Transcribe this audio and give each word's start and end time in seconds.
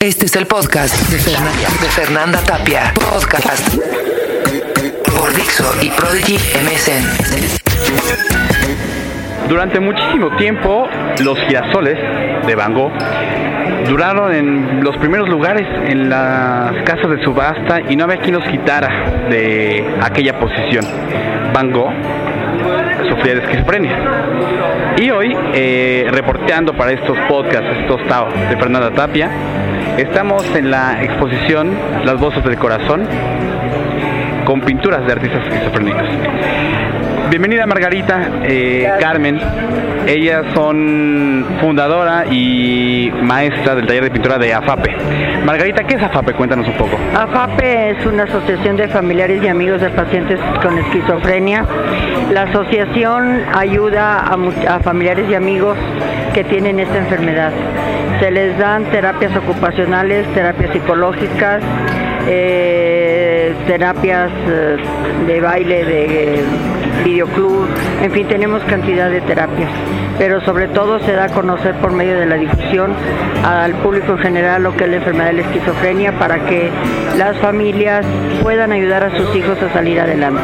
Este 0.00 0.24
es 0.24 0.34
el 0.36 0.46
podcast 0.46 0.96
de 1.10 1.18
Fernanda, 1.18 1.68
de 1.82 1.88
Fernanda 1.88 2.38
Tapia. 2.40 2.94
Podcast 2.94 3.76
por 5.04 5.34
Dixo 5.34 5.70
y 5.82 5.90
Prodigy 5.90 6.36
MSN. 6.36 7.04
Durante 9.46 9.78
muchísimo 9.78 10.34
tiempo, 10.38 10.88
los 11.22 11.38
girasoles 11.40 11.98
de 12.46 12.54
Van 12.54 12.72
Gogh 12.72 12.92
duraron 13.90 14.34
en 14.34 14.82
los 14.82 14.96
primeros 14.96 15.28
lugares 15.28 15.66
en 15.86 16.08
las 16.08 16.82
casas 16.84 17.10
de 17.10 17.22
subasta 17.22 17.82
y 17.82 17.94
no 17.94 18.04
había 18.04 18.20
quien 18.20 18.36
los 18.36 18.48
quitara 18.48 19.28
de 19.28 19.84
aquella 20.00 20.40
posición. 20.40 20.86
Van 21.52 21.70
Gogh 21.72 21.92
sufría 23.06 23.34
de 23.34 23.42
esquizofrenia. 23.42 23.98
Y 24.96 25.10
hoy, 25.10 25.36
eh, 25.52 26.08
reporteando 26.10 26.72
para 26.72 26.92
estos 26.92 27.18
podcasts, 27.28 27.68
estos 27.82 28.02
TAO 28.08 28.30
de 28.48 28.56
Fernanda 28.56 28.90
Tapia, 28.92 29.30
estamos 30.00 30.44
en 30.54 30.70
la 30.70 31.02
exposición 31.02 31.76
Las 32.04 32.18
Voces 32.18 32.42
del 32.44 32.56
Corazón 32.56 33.06
con 34.44 34.60
pinturas 34.62 35.06
de 35.06 35.12
artistas 35.12 35.46
esquizofrénicos. 35.46 36.08
Bienvenida 37.28 37.66
Margarita, 37.66 38.28
eh, 38.42 38.90
Carmen. 38.98 39.38
Ellas 40.06 40.46
son 40.54 41.46
fundadora 41.60 42.24
y 42.30 43.12
maestra 43.22 43.74
del 43.74 43.86
taller 43.86 44.04
de 44.04 44.10
pintura 44.10 44.38
de 44.38 44.54
AFAPE. 44.54 44.96
Margarita, 45.44 45.84
¿qué 45.84 45.94
es 45.94 46.02
AFAPE? 46.02 46.32
Cuéntanos 46.32 46.66
un 46.66 46.74
poco. 46.74 46.98
AFAPE 47.14 47.90
es 47.90 48.06
una 48.06 48.24
asociación 48.24 48.76
de 48.76 48.88
familiares 48.88 49.42
y 49.42 49.48
amigos 49.48 49.80
de 49.80 49.90
pacientes 49.90 50.40
con 50.62 50.78
esquizofrenia. 50.78 51.64
La 52.32 52.42
asociación 52.44 53.42
ayuda 53.54 54.20
a, 54.20 54.74
a 54.74 54.80
familiares 54.80 55.26
y 55.30 55.34
amigos 55.34 55.76
que 56.34 56.42
tienen 56.44 56.80
esta 56.80 56.98
enfermedad. 56.98 57.52
Se 58.20 58.30
les 58.30 58.56
dan 58.58 58.84
terapias 58.90 59.34
ocupacionales, 59.34 60.26
terapias 60.34 60.70
psicológicas, 60.72 61.62
eh, 62.28 63.54
terapias 63.66 64.30
eh, 64.46 64.76
de 65.26 65.40
baile, 65.40 65.84
de 65.86 66.34
eh, 66.34 66.44
videoclub, 67.02 67.66
en 68.02 68.12
fin, 68.12 68.28
tenemos 68.28 68.62
cantidad 68.64 69.10
de 69.10 69.22
terapias, 69.22 69.70
pero 70.18 70.40
sobre 70.42 70.68
todo 70.68 70.98
se 71.00 71.12
da 71.12 71.24
a 71.24 71.28
conocer 71.30 71.74
por 71.76 71.92
medio 71.92 72.18
de 72.18 72.26
la 72.26 72.36
difusión 72.36 72.92
al 73.42 73.72
público 73.76 74.12
en 74.12 74.18
general 74.18 74.62
lo 74.64 74.76
que 74.76 74.84
es 74.84 74.90
la 74.90 74.96
enfermedad 74.96 75.26
de 75.28 75.32
la 75.32 75.42
esquizofrenia 75.42 76.18
para 76.18 76.44
que 76.44 76.70
las 77.16 77.38
familias 77.38 78.04
puedan 78.42 78.70
ayudar 78.72 79.02
a 79.02 79.16
sus 79.16 79.34
hijos 79.34 79.56
a 79.62 79.72
salir 79.72 79.98
adelante, 79.98 80.42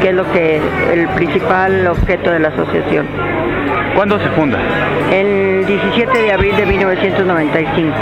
que 0.00 0.10
es 0.10 0.14
lo 0.14 0.30
que 0.30 0.60
el 0.92 1.08
principal 1.16 1.86
objeto 1.88 2.30
de 2.30 2.38
la 2.38 2.48
asociación. 2.48 3.06
¿Cuándo 3.96 4.20
se 4.20 4.28
funda? 4.30 4.58
El 5.10 5.47
17 5.68 6.18
de 6.22 6.32
abril 6.32 6.56
de 6.56 6.64
1995. 6.66 7.94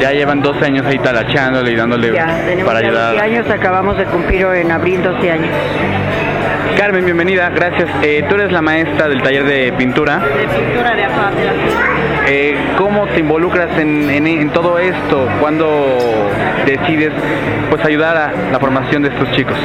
Ya 0.00 0.12
llevan 0.12 0.40
12 0.40 0.64
años 0.64 0.86
ahí 0.86 0.98
talachándole 0.98 1.72
y 1.72 1.76
dándole 1.76 2.12
Ya 2.12 2.26
tenemos 2.46 2.64
para 2.72 2.80
ya 2.82 2.90
12 2.92 3.00
ayudar. 3.08 3.24
años, 3.24 3.50
acabamos 3.50 3.98
de 3.98 4.04
cumplir 4.04 4.46
en 4.46 4.70
abril 4.70 5.02
12 5.02 5.30
años. 5.30 5.48
Carmen, 6.78 7.04
bienvenida, 7.04 7.50
gracias. 7.50 7.88
Eh, 8.02 8.24
tú 8.28 8.36
eres 8.36 8.52
la 8.52 8.62
maestra 8.62 9.08
del 9.08 9.20
taller 9.20 9.44
de 9.44 9.72
pintura. 9.72 10.18
De 10.20 10.46
pintura 10.46 10.94
de 10.94 11.04
Eh, 12.28 12.56
¿Cómo 12.76 13.06
te 13.08 13.20
involucras 13.20 13.76
en, 13.78 14.08
en- 14.10 14.26
en 14.28 14.50
todo 14.50 14.78
esto? 14.78 15.26
¿Cuándo 15.40 16.30
decides 16.64 17.10
pues 17.70 17.84
ayudar 17.84 18.16
a 18.16 18.32
la 18.52 18.60
formación 18.60 19.02
de 19.02 19.08
estos 19.08 19.30
chicos? 19.32 19.56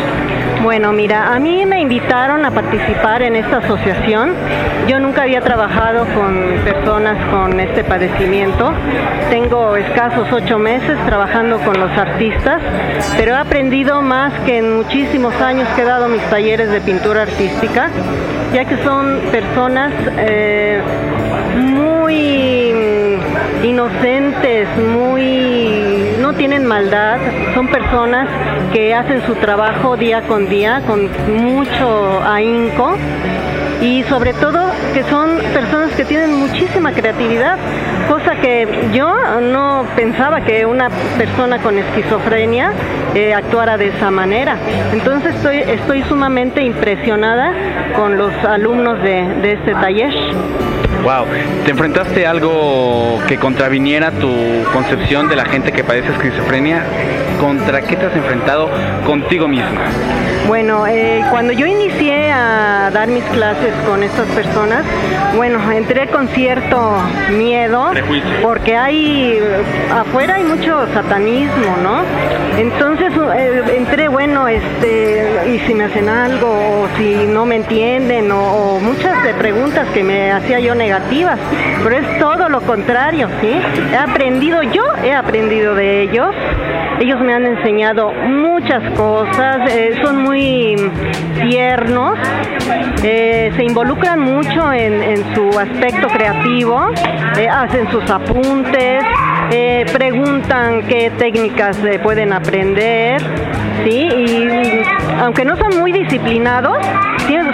Bueno, 0.64 0.94
mira, 0.94 1.34
a 1.34 1.40
mí 1.40 1.66
me 1.66 1.82
invitaron 1.82 2.46
a 2.46 2.52
participar 2.52 3.22
en 3.22 3.36
esta 3.36 3.58
asociación. 3.58 4.34
Yo 4.88 4.98
nunca 4.98 5.24
había 5.24 5.42
trabajado 5.42 6.06
con 6.16 6.56
personas 6.64 7.18
con 7.30 7.60
este 7.60 7.84
padecimiento. 7.84 8.72
Tengo 9.30 9.76
escasos 9.76 10.32
ocho 10.32 10.58
meses 10.58 10.98
trabajando 11.06 11.60
con 11.60 11.78
los 11.78 11.92
artistas, 11.98 12.62
pero 13.18 13.34
he 13.34 13.38
aprendido 13.40 14.02
más 14.02 14.32
que 14.46 14.60
en 14.60 14.78
muchísimos 14.78 15.36
años 15.42 15.68
que 15.76 15.82
he 15.82 15.86
dado 15.86 16.08
mis 16.08 16.24
talleres 16.30 16.72
de 16.72 16.80
pintura 16.80 17.24
artística, 17.24 17.90
ya 18.54 18.64
que 18.64 18.78
son 18.86 19.20
personas 19.32 19.92
eh, 20.18 20.82
muy 21.58 23.18
inocentes, 23.64 24.70
muy 24.78 25.63
tienen 26.54 26.68
maldad, 26.68 27.18
son 27.56 27.68
personas 27.68 28.28
que 28.72 28.94
hacen 28.94 29.26
su 29.26 29.34
trabajo 29.34 29.98
día 29.98 30.22
con 30.22 30.48
día 30.50 30.84
con 30.86 31.10
mucho 31.36 32.22
ahínco 32.24 32.96
y 33.82 34.04
sobre 34.04 34.34
todo 34.34 34.60
que 34.94 35.04
son 35.06 35.40
personas 35.52 35.94
que 35.94 36.06
tienen 36.06 36.36
muchísima 36.36 36.92
creatividad, 36.92 37.58
cosa 38.08 38.36
que 38.36 38.68
yo 38.94 39.12
no 39.42 39.84
pensaba 39.96 40.42
que 40.42 40.68
una 40.68 40.92
persona 41.18 41.58
con 41.58 41.80
esquizofrenia 41.80 42.72
eh, 43.16 43.34
actuara 43.34 43.76
de 43.78 43.88
esa 43.88 44.12
manera. 44.12 44.56
Entonces 44.92 45.34
estoy, 45.34 45.58
estoy 45.58 46.04
sumamente 46.04 46.62
impresionada 46.62 47.52
con 47.96 48.16
los 48.16 48.32
alumnos 48.46 49.02
de, 49.02 49.28
de 49.42 49.54
este 49.54 49.72
taller. 49.72 50.14
Wow, 51.04 51.26
¿te 51.66 51.72
enfrentaste 51.72 52.26
a 52.26 52.32
algo 52.32 53.20
que 53.28 53.38
contraviniera 53.38 54.12
tu 54.12 54.32
concepción 54.72 55.28
de 55.28 55.36
la 55.36 55.44
gente 55.44 55.74
que 55.74 55.84
padece 55.84 56.14
esquizofrenia? 56.14 56.82
¿Contra 57.44 57.82
qué 57.82 57.98
te 57.98 58.06
has 58.06 58.16
enfrentado 58.16 58.70
contigo 59.06 59.50
misma? 59.50 59.82
Bueno, 60.48 60.88
eh, 60.88 61.22
cuando 61.30 61.52
yo 61.52 61.66
inicié 61.66 62.32
a 62.32 62.90
dar 62.94 63.10
mis 63.10 63.24
clases 63.26 63.74
con 63.86 64.02
estas 64.02 64.28
personas, 64.30 64.86
bueno, 65.36 65.60
entré 65.72 66.08
con 66.08 66.30
cierto 66.30 67.02
miedo 67.32 67.90
Prejuicio. 67.92 68.30
porque 68.42 68.78
hay 68.78 69.42
afuera 69.92 70.36
hay 70.36 70.46
mucho 70.46 70.88
satanismo, 70.94 71.78
¿no? 71.84 72.04
Entonces 72.58 73.12
eh, 73.36 73.62
entré, 73.76 74.08
bueno, 74.08 74.48
este, 74.48 75.54
y 75.54 75.60
si 75.68 75.74
me 75.74 75.86
hacen 75.86 76.08
algo, 76.08 76.48
o 76.48 76.88
si 76.98 77.26
no 77.28 77.46
me 77.46 77.58
entienden, 77.58 78.32
o, 78.32 78.76
o 78.76 78.80
muchas 78.80 79.22
de 79.24 79.34
preguntas 79.34 79.86
que 79.94 80.04
me 80.04 80.32
hacía 80.32 80.60
yo 80.60 80.76
negativas, 80.76 81.40
pero 81.84 81.98
es 81.98 82.20
todo 82.20 82.48
lo 82.48 82.62
contrario, 82.62 83.28
¿sí? 83.42 83.60
He 83.92 83.98
aprendido, 83.98 84.64
yo 84.64 84.84
he 85.04 85.14
aprendido 85.14 85.76
de 85.76 86.04
ellos, 86.04 86.34
ellos 87.00 87.20
me 87.22 87.33
han 87.34 87.46
enseñado 87.46 88.12
muchas 88.12 88.84
cosas, 88.92 89.72
eh, 89.72 90.00
son 90.04 90.22
muy 90.22 90.76
tiernos, 91.42 92.18
eh, 93.04 93.52
se 93.56 93.64
involucran 93.64 94.20
mucho 94.20 94.72
en, 94.72 95.34
su 95.34 95.60
aspecto 95.60 96.08
creativo, 96.08 96.90
eh, 97.38 97.50
hacen 97.50 97.90
sus 97.92 98.08
apuntes, 98.10 99.04
preguntan 99.94 100.84
qué 100.88 101.12
técnicas 101.18 101.78
pueden 102.04 102.34
aprender, 102.34 103.22
¿sí? 103.84 104.08
Y 104.10 104.84
aunque 105.20 105.44
no 105.44 105.56
son 105.58 105.80
muy 105.80 105.92
disciplinados, 105.92 106.78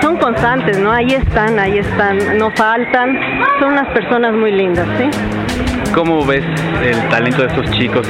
son 0.02 0.18
constantes, 0.18 0.78
¿no? 0.78 0.92
Ahí 0.92 1.12
están, 1.12 1.58
ahí 1.58 1.78
están, 1.78 2.38
no 2.38 2.52
faltan, 2.52 3.18
son 3.60 3.74
unas 3.74 3.88
personas 3.90 4.34
muy 4.34 4.52
lindas, 4.52 4.88
¿sí? 4.98 5.10
¿Cómo 5.94 6.26
ves 6.26 6.44
el 6.84 7.10
talento 7.10 7.42
de 7.42 7.48
estos 7.48 7.72
chicos? 7.72 8.08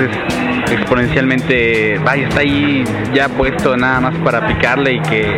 Exponencialmente, 0.71 1.99
vaya, 2.03 2.27
está 2.27 2.41
ahí 2.41 2.83
ya 3.13 3.27
puesto 3.29 3.75
nada 3.75 3.99
más 3.99 4.15
para 4.19 4.47
picarle 4.47 4.93
y 4.93 4.99
que 5.01 5.37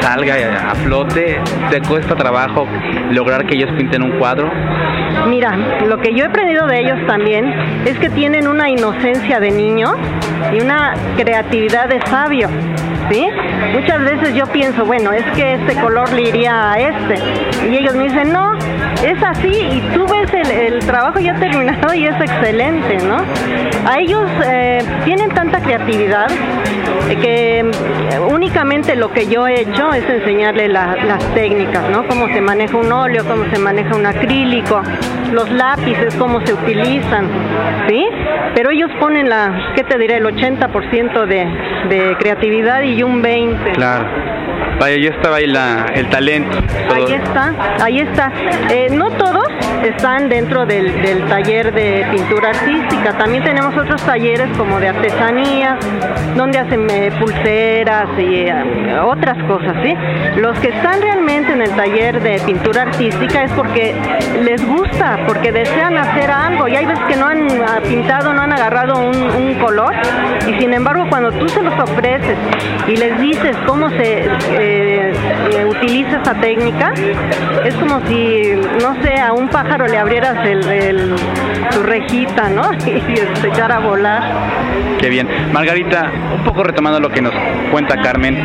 salga 0.00 0.70
a 0.70 0.74
flote. 0.74 1.40
¿Te 1.70 1.80
cuesta 1.82 2.14
trabajo 2.14 2.66
lograr 3.10 3.46
que 3.46 3.54
ellos 3.54 3.70
pinten 3.76 4.02
un 4.02 4.18
cuadro? 4.18 4.50
Mira, 5.26 5.56
lo 5.86 5.98
que 5.98 6.14
yo 6.14 6.24
he 6.24 6.28
aprendido 6.28 6.66
de 6.66 6.80
ellos 6.80 6.98
también 7.06 7.46
es 7.84 7.98
que 7.98 8.08
tienen 8.10 8.46
una 8.48 8.70
inocencia 8.70 9.40
de 9.40 9.50
niño 9.50 9.94
y 10.52 10.60
una 10.60 10.94
creatividad 11.16 11.88
de 11.88 12.00
sabio. 12.06 12.48
¿Sí? 13.10 13.26
Muchas 13.72 14.00
veces 14.00 14.34
yo 14.34 14.46
pienso, 14.46 14.84
bueno, 14.84 15.12
es 15.12 15.24
que 15.34 15.54
este 15.54 15.74
color 15.80 16.12
le 16.12 16.28
iría 16.28 16.72
a 16.72 16.78
este. 16.78 17.14
Y 17.70 17.76
ellos 17.78 17.94
me 17.94 18.04
dicen, 18.04 18.32
no, 18.32 18.52
es 19.04 19.22
así. 19.22 19.48
Y 19.48 19.80
tú 19.94 20.06
ves 20.06 20.32
el, 20.34 20.78
trabajo 20.80 21.18
ya 21.20 21.34
terminado 21.34 21.94
y 21.94 22.06
es 22.06 22.20
excelente, 22.20 22.98
¿no? 23.06 23.18
A 23.88 23.98
ellos 23.98 24.24
eh, 24.46 24.78
tienen 25.04 25.30
tanta 25.30 25.60
creatividad 25.60 26.28
que 27.22 27.64
únicamente 28.30 28.94
lo 28.96 29.12
que 29.12 29.26
yo 29.28 29.46
he 29.46 29.60
hecho 29.62 29.92
es 29.92 30.08
enseñarle 30.08 30.68
la- 30.68 30.96
las 31.06 31.22
técnicas, 31.34 31.88
¿no? 31.90 32.06
Cómo 32.06 32.26
se 32.28 32.40
maneja 32.40 32.76
un 32.76 32.90
óleo, 32.92 33.24
cómo 33.26 33.44
se 33.52 33.58
maneja 33.58 33.94
un 33.94 34.06
acrílico, 34.06 34.82
los 35.32 35.50
lápices, 35.50 36.14
cómo 36.16 36.44
se 36.46 36.52
utilizan, 36.54 37.26
¿sí? 37.88 38.06
Pero 38.54 38.70
ellos 38.70 38.90
ponen 39.00 39.28
la, 39.28 39.72
¿qué 39.74 39.84
te 39.84 39.96
diré? 39.98 40.16
El 40.16 40.26
80% 40.26 41.26
de, 41.26 41.46
de 41.88 42.16
creatividad 42.18 42.82
y 42.82 43.02
un 43.02 43.22
20%. 43.22 43.72
Claro. 43.74 44.04
Vaya, 44.78 44.96
ya 44.96 45.10
estaba 45.10 45.36
ahí 45.36 45.46
la, 45.46 45.86
el 45.94 46.08
talento. 46.08 46.58
todo. 46.62 46.94
Ahí 46.94 47.12
está, 47.12 47.54
ahí 47.82 47.98
está. 48.00 48.32
Eh, 48.70 48.88
no 48.92 49.10
todos, 49.12 49.46
están 49.84 50.28
dentro 50.28 50.66
del, 50.66 50.88
taller 51.28 51.72
de 51.72 52.06
pintura 52.10 52.50
artística. 52.50 53.16
También 53.16 53.44
tenemos 53.44 53.76
otros 53.76 54.02
talleres 54.02 54.48
como 54.56 54.80
de 54.80 54.88
artesanías, 54.88 55.78
donde 56.36 56.58
hacen 56.58 56.86
eh, 56.90 57.12
pulseras 57.18 58.08
y 58.18 58.46
eh, 58.46 58.98
otras 59.04 59.36
cosas, 59.44 59.74
¿sí? 59.82 59.94
Los 60.36 60.58
que 60.60 60.68
están 60.68 61.00
realmente 61.00 61.52
en 61.52 61.62
el 61.62 61.70
taller 61.70 62.20
de 62.22 62.40
pintura 62.40 62.82
artística 62.82 63.44
es 63.44 63.52
porque 63.52 63.94
les 64.42 64.64
gusta, 64.66 65.18
porque 65.26 65.52
desean 65.52 65.96
hacer 65.96 66.30
algo 66.30 66.68
y 66.68 66.76
hay 66.76 66.86
veces 66.86 67.04
que 67.06 67.16
no 67.16 67.26
han 67.26 67.48
ah, 67.62 67.80
pintado, 67.86 68.32
no 68.32 68.42
han 68.42 68.52
agarrado 68.52 68.98
un, 68.98 69.48
color 69.58 69.92
y 70.46 70.54
sin 70.60 70.72
embargo 70.72 71.06
cuando 71.10 71.32
tú 71.32 71.48
se 71.48 71.60
los 71.62 71.74
ofreces 71.74 72.36
y 72.86 72.96
les 72.96 73.18
dices 73.18 73.56
cómo 73.66 73.88
se 73.90 74.28
eh, 74.52 75.12
utiliza 75.68 76.20
esa 76.20 76.34
técnica, 76.34 76.92
es 77.64 77.74
como 77.74 78.00
si, 78.06 78.52
no 78.80 78.94
sé, 79.02 79.18
a 79.20 79.32
un 79.32 79.48
pájaro 79.48 79.67
le 79.76 79.98
abrieras 79.98 80.46
el, 80.46 81.14
su 81.70 81.82
rejita, 81.82 82.48
¿no? 82.48 82.72
Y 82.88 83.16
se 83.40 83.48
echara 83.48 83.76
a 83.76 83.80
volar. 83.80 84.22
Qué 84.98 85.08
bien. 85.08 85.28
Margarita, 85.52 86.10
un 86.36 86.44
poco 86.44 86.62
retomando 86.64 87.00
lo 87.00 87.10
que 87.10 87.20
nos 87.20 87.32
cuenta 87.70 88.00
Carmen, 88.00 88.36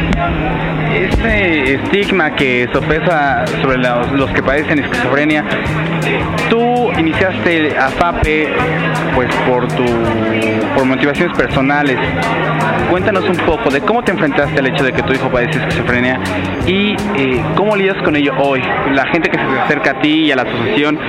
este 0.93 1.75
estigma 1.75 2.35
que 2.35 2.69
sopesa 2.71 3.45
sobre 3.61 3.77
los, 3.77 4.29
que 4.31 4.43
padecen 4.43 4.79
esquizofrenia, 4.79 5.43
tú 6.49 6.91
iniciaste 6.97 7.75
a 7.77 7.89
FAPE 7.89 8.53
pues 9.15 9.33
por 9.47 9.67
tu 9.69 9.83
por 10.75 10.85
motivaciones 10.85 11.35
personales. 11.37 11.97
Cuéntanos 12.89 13.23
un 13.27 13.37
poco 13.37 13.69
de 13.69 13.81
cómo 13.81 14.03
te 14.03 14.11
enfrentaste 14.11 14.59
al 14.59 14.67
hecho 14.67 14.83
de 14.83 14.93
que 14.93 15.01
tu 15.03 15.13
hijo 15.13 15.29
padece 15.29 15.59
esquizofrenia 15.59 16.19
y 16.67 16.95
eh, 17.17 17.43
cómo 17.55 17.75
lidias 17.75 17.97
con 18.03 18.15
ello 18.15 18.33
hoy. 18.37 18.61
La 18.91 19.05
gente 19.07 19.29
que 19.29 19.37
se 19.37 19.43
acerca 19.43 19.91
a 19.91 20.01
ti 20.01 20.25
y 20.25 20.31
a 20.31 20.35
la 20.35 20.43
asociación, 20.43 20.99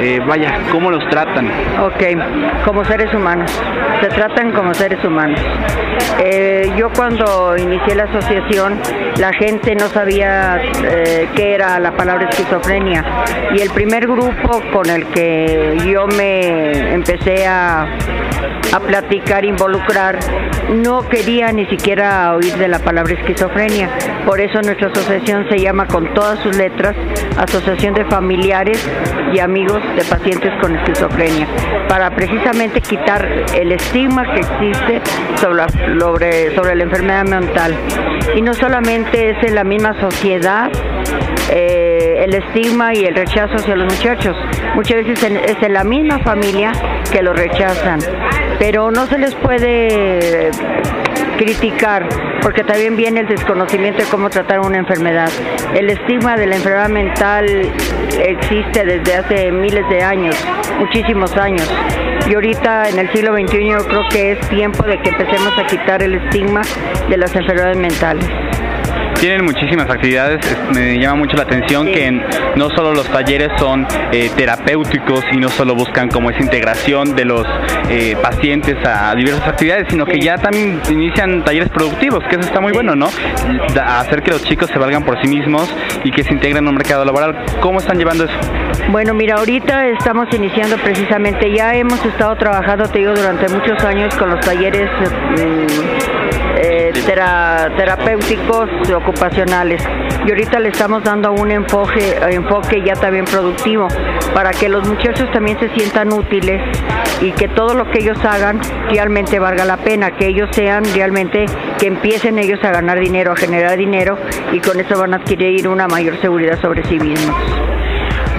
eh, 0.00 0.20
vaya, 0.26 0.58
¿cómo 0.70 0.90
los 0.90 1.06
tratan? 1.08 1.48
Ok, 1.82 2.64
como 2.64 2.84
seres 2.84 3.12
humanos. 3.14 3.50
Se 4.00 4.08
tratan 4.08 4.52
como 4.52 4.74
seres 4.74 5.04
humanos. 5.04 5.40
Eh, 6.18 6.72
yo 6.76 6.90
cuando 6.90 7.56
inicié 7.56 7.94
la 7.94 8.04
asociación, 8.04 8.78
la 9.18 9.32
gente 9.32 9.74
no 9.74 9.88
sabía 9.88 10.60
qué 11.34 11.54
era 11.54 11.78
la 11.78 11.92
palabra 11.92 12.28
esquizofrenia 12.28 13.04
y 13.54 13.60
el 13.60 13.70
primer 13.70 14.06
grupo 14.06 14.62
con 14.72 14.88
el 14.88 15.06
que 15.06 15.76
yo 15.86 16.06
me 16.06 16.94
empecé 16.94 17.46
a 17.46 17.86
a 18.72 18.78
platicar, 18.78 19.44
involucrar, 19.44 20.18
no 20.72 21.08
quería 21.08 21.52
ni 21.52 21.66
siquiera 21.66 22.34
oír 22.34 22.54
de 22.56 22.68
la 22.68 22.78
palabra 22.78 23.14
esquizofrenia. 23.14 23.90
Por 24.24 24.40
eso 24.40 24.60
nuestra 24.62 24.88
asociación 24.88 25.48
se 25.48 25.58
llama 25.58 25.86
con 25.86 26.14
todas 26.14 26.38
sus 26.40 26.56
letras 26.56 26.94
Asociación 27.36 27.94
de 27.94 28.04
Familiares 28.04 28.78
y 29.32 29.40
Amigos 29.40 29.49
de 29.52 30.04
Pacientes 30.08 30.52
con 30.60 30.76
Esquizofrenia, 30.76 31.46
para 31.88 32.10
precisamente 32.10 32.80
quitar 32.80 33.26
el 33.54 33.72
estigma 33.72 34.24
que 34.32 34.40
existe 34.40 35.00
sobre, 35.36 36.54
sobre, 36.54 36.76
la 36.76 36.84
enfermedad 36.84 37.24
mental. 37.24 37.74
Y 38.36 38.42
no 38.42 38.54
solamente 38.54 39.30
es 39.30 39.42
en 39.42 39.56
la 39.56 39.64
misma 39.64 39.98
sociedad, 40.00 40.70
eh, 41.50 42.24
el 42.24 42.34
estigma 42.34 42.94
y 42.94 43.04
el 43.04 43.14
rechazo 43.16 43.56
hacia 43.56 43.74
los 43.74 43.92
muchachos. 43.92 44.36
Muchas 44.76 45.04
veces 45.04 45.22
es 45.22 45.62
en 45.62 45.72
la 45.72 45.82
misma 45.82 46.20
familia 46.20 46.72
que 47.10 47.22
lo 47.22 47.32
rechazan 47.32 47.98
pero 48.60 48.90
no 48.90 49.06
se 49.06 49.16
les 49.16 49.34
puede 49.36 50.50
criticar 51.40 52.06
porque 52.42 52.62
también 52.64 52.96
viene 52.96 53.20
el 53.20 53.26
desconocimiento 53.26 54.02
de 54.02 54.08
cómo 54.10 54.28
tratar 54.28 54.60
una 54.60 54.76
enfermedad. 54.76 55.30
El 55.74 55.88
estigma 55.88 56.36
de 56.36 56.46
la 56.46 56.56
enfermedad 56.56 56.90
mental 56.90 57.46
existe 58.22 58.84
desde 58.84 59.14
hace 59.14 59.50
miles 59.50 59.88
de 59.88 60.02
años, 60.02 60.36
muchísimos 60.78 61.34
años. 61.38 61.66
Y 62.28 62.34
ahorita 62.34 62.90
en 62.90 62.98
el 62.98 63.10
siglo 63.10 63.34
XXI 63.34 63.70
yo 63.70 63.78
creo 63.86 64.02
que 64.10 64.32
es 64.32 64.48
tiempo 64.50 64.82
de 64.82 65.00
que 65.00 65.08
empecemos 65.08 65.56
a 65.58 65.66
quitar 65.66 66.02
el 66.02 66.14
estigma 66.16 66.60
de 67.08 67.16
las 67.16 67.34
enfermedades 67.34 67.78
mentales. 67.78 68.49
Tienen 69.20 69.44
muchísimas 69.44 69.90
actividades, 69.90 70.40
me 70.74 70.98
llama 70.98 71.16
mucho 71.16 71.36
la 71.36 71.42
atención 71.42 71.84
que 71.84 72.10
no 72.56 72.70
solo 72.70 72.94
los 72.94 73.06
talleres 73.08 73.50
son 73.58 73.86
eh, 74.12 74.30
terapéuticos 74.34 75.22
y 75.30 75.36
no 75.36 75.50
solo 75.50 75.74
buscan 75.74 76.08
como 76.08 76.30
esa 76.30 76.40
integración 76.40 77.14
de 77.14 77.26
los 77.26 77.46
eh, 77.90 78.16
pacientes 78.22 78.78
a 78.82 79.14
diversas 79.14 79.46
actividades, 79.46 79.88
sino 79.90 80.06
que 80.06 80.18
ya 80.20 80.38
también 80.38 80.80
inician 80.88 81.44
talleres 81.44 81.68
productivos, 81.68 82.24
que 82.30 82.36
eso 82.36 82.46
está 82.46 82.60
muy 82.60 82.72
bueno, 82.72 82.96
¿no? 82.96 83.10
hacer 83.84 84.22
que 84.22 84.30
los 84.30 84.42
chicos 84.42 84.70
se 84.70 84.78
valgan 84.78 85.04
por 85.04 85.20
sí 85.20 85.28
mismos 85.28 85.70
y 86.02 86.10
que 86.12 86.24
se 86.24 86.32
integren 86.32 86.64
en 86.64 86.68
un 86.68 86.74
mercado 86.76 87.04
laboral. 87.04 87.36
¿Cómo 87.60 87.80
están 87.80 87.98
llevando 87.98 88.24
eso? 88.24 88.34
Bueno, 88.90 89.12
mira, 89.12 89.34
ahorita 89.34 89.86
estamos 89.88 90.28
iniciando 90.32 90.78
precisamente, 90.78 91.54
ya 91.54 91.74
hemos 91.74 92.02
estado 92.06 92.36
trabajando, 92.36 92.88
te 92.88 93.00
digo, 93.00 93.12
durante 93.14 93.48
muchos 93.50 93.84
años 93.84 94.14
con 94.14 94.30
los 94.30 94.40
talleres 94.40 94.88
mm, 95.36 96.49
eh, 96.90 97.70
terapéuticos 97.76 98.68
ocupacionales 98.94 99.82
y 100.26 100.30
ahorita 100.30 100.58
le 100.58 100.68
estamos 100.68 101.02
dando 101.02 101.32
un 101.32 101.50
enfoque, 101.50 102.16
enfoque 102.30 102.82
ya 102.84 102.94
también 102.94 103.24
productivo 103.24 103.88
para 104.34 104.50
que 104.50 104.68
los 104.68 104.86
muchachos 104.86 105.30
también 105.32 105.58
se 105.58 105.68
sientan 105.70 106.12
útiles 106.12 106.60
y 107.20 107.32
que 107.32 107.48
todo 107.48 107.74
lo 107.74 107.90
que 107.90 108.00
ellos 108.00 108.18
hagan 108.24 108.60
realmente 108.90 109.38
valga 109.38 109.64
la 109.64 109.76
pena, 109.78 110.10
que 110.12 110.26
ellos 110.26 110.48
sean 110.52 110.84
realmente, 110.94 111.46
que 111.78 111.86
empiecen 111.86 112.38
ellos 112.38 112.62
a 112.64 112.70
ganar 112.70 112.98
dinero, 112.98 113.32
a 113.32 113.36
generar 113.36 113.76
dinero 113.76 114.18
y 114.52 114.60
con 114.60 114.78
eso 114.80 114.98
van 114.98 115.14
a 115.14 115.18
adquirir 115.18 115.68
una 115.68 115.88
mayor 115.88 116.20
seguridad 116.20 116.60
sobre 116.60 116.84
sí 116.84 116.98
mismos. 116.98 117.36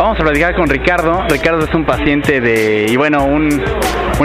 Vamos 0.02 0.20
a 0.20 0.24
platicar 0.24 0.56
con 0.56 0.68
Ricardo. 0.68 1.28
Ricardo 1.30 1.64
es 1.64 1.72
un 1.76 1.86
paciente 1.86 2.42
de, 2.42 2.88
y 2.90 2.96
bueno, 2.96 3.24
un, 3.24 3.64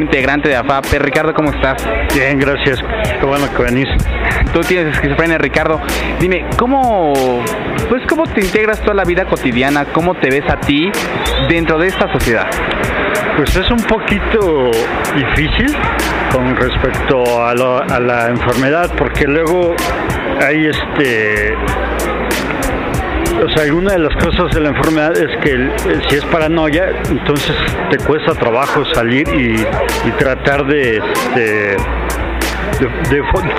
integrante 0.00 0.48
de 0.48 0.56
AFAPE. 0.56 0.98
Ricardo, 1.00 1.34
¿cómo 1.34 1.50
estás? 1.50 1.86
Bien, 2.14 2.38
gracias. 2.38 2.82
Qué 3.20 3.26
bueno 3.26 3.46
que 3.54 3.62
venís. 3.62 3.86
Tú 4.54 4.60
tienes 4.60 4.94
esquizofrenia, 4.94 5.36
Ricardo. 5.36 5.78
Dime, 6.18 6.46
¿cómo, 6.56 7.12
pues, 7.90 8.02
¿cómo 8.08 8.24
te 8.24 8.40
integras 8.40 8.80
toda 8.80 8.94
la 8.94 9.04
vida 9.04 9.26
cotidiana? 9.26 9.84
¿Cómo 9.92 10.14
te 10.14 10.30
ves 10.30 10.48
a 10.48 10.58
ti 10.60 10.90
dentro 11.50 11.78
de 11.78 11.88
esta 11.88 12.10
sociedad? 12.10 12.46
Pues 13.36 13.54
es 13.54 13.70
un 13.70 13.82
poquito 13.82 14.70
difícil 15.14 15.76
con 16.32 16.56
respecto 16.56 17.42
a, 17.42 17.50
a 17.50 18.00
la 18.00 18.28
enfermedad, 18.28 18.90
porque 18.96 19.26
luego 19.26 19.74
hay 20.40 20.68
este 20.68 21.54
o 23.44 23.48
sea, 23.50 23.64
alguna 23.64 23.92
de 23.92 23.98
las 23.98 24.14
cosas 24.24 24.52
de 24.54 24.60
la 24.60 24.70
enfermedad 24.70 25.16
es 25.16 25.36
que 25.42 25.70
si 26.08 26.16
es 26.16 26.24
paranoia, 26.26 26.90
entonces 27.08 27.54
te 27.90 27.98
cuesta 27.98 28.32
trabajo 28.34 28.84
salir 28.94 29.28
y, 29.28 29.64
tratar 30.18 30.66
de, 30.66 31.00
de, 31.34 31.76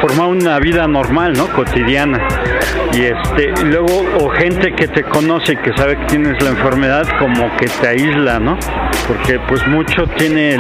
formar 0.02 0.28
una 0.28 0.60
vida 0.60 0.88
normal, 0.88 1.34
¿no? 1.34 1.48
Cotidiana. 1.48 2.20
Y 2.94 3.04
este, 3.04 3.54
luego, 3.66 4.04
o 4.20 4.30
gente 4.30 4.74
que 4.74 4.88
te 4.88 5.04
conoce 5.04 5.54
y 5.54 5.58
que 5.58 5.76
sabe 5.78 5.98
que 5.98 6.06
tienes 6.06 6.42
la 6.42 6.50
enfermedad, 6.50 7.08
como 7.20 7.56
que 7.58 7.68
te 7.68 7.88
aísla, 7.88 8.40
¿no? 8.40 8.58
Porque 9.08 9.40
pues 9.48 9.66
mucho 9.68 10.08
tiene 10.18 10.58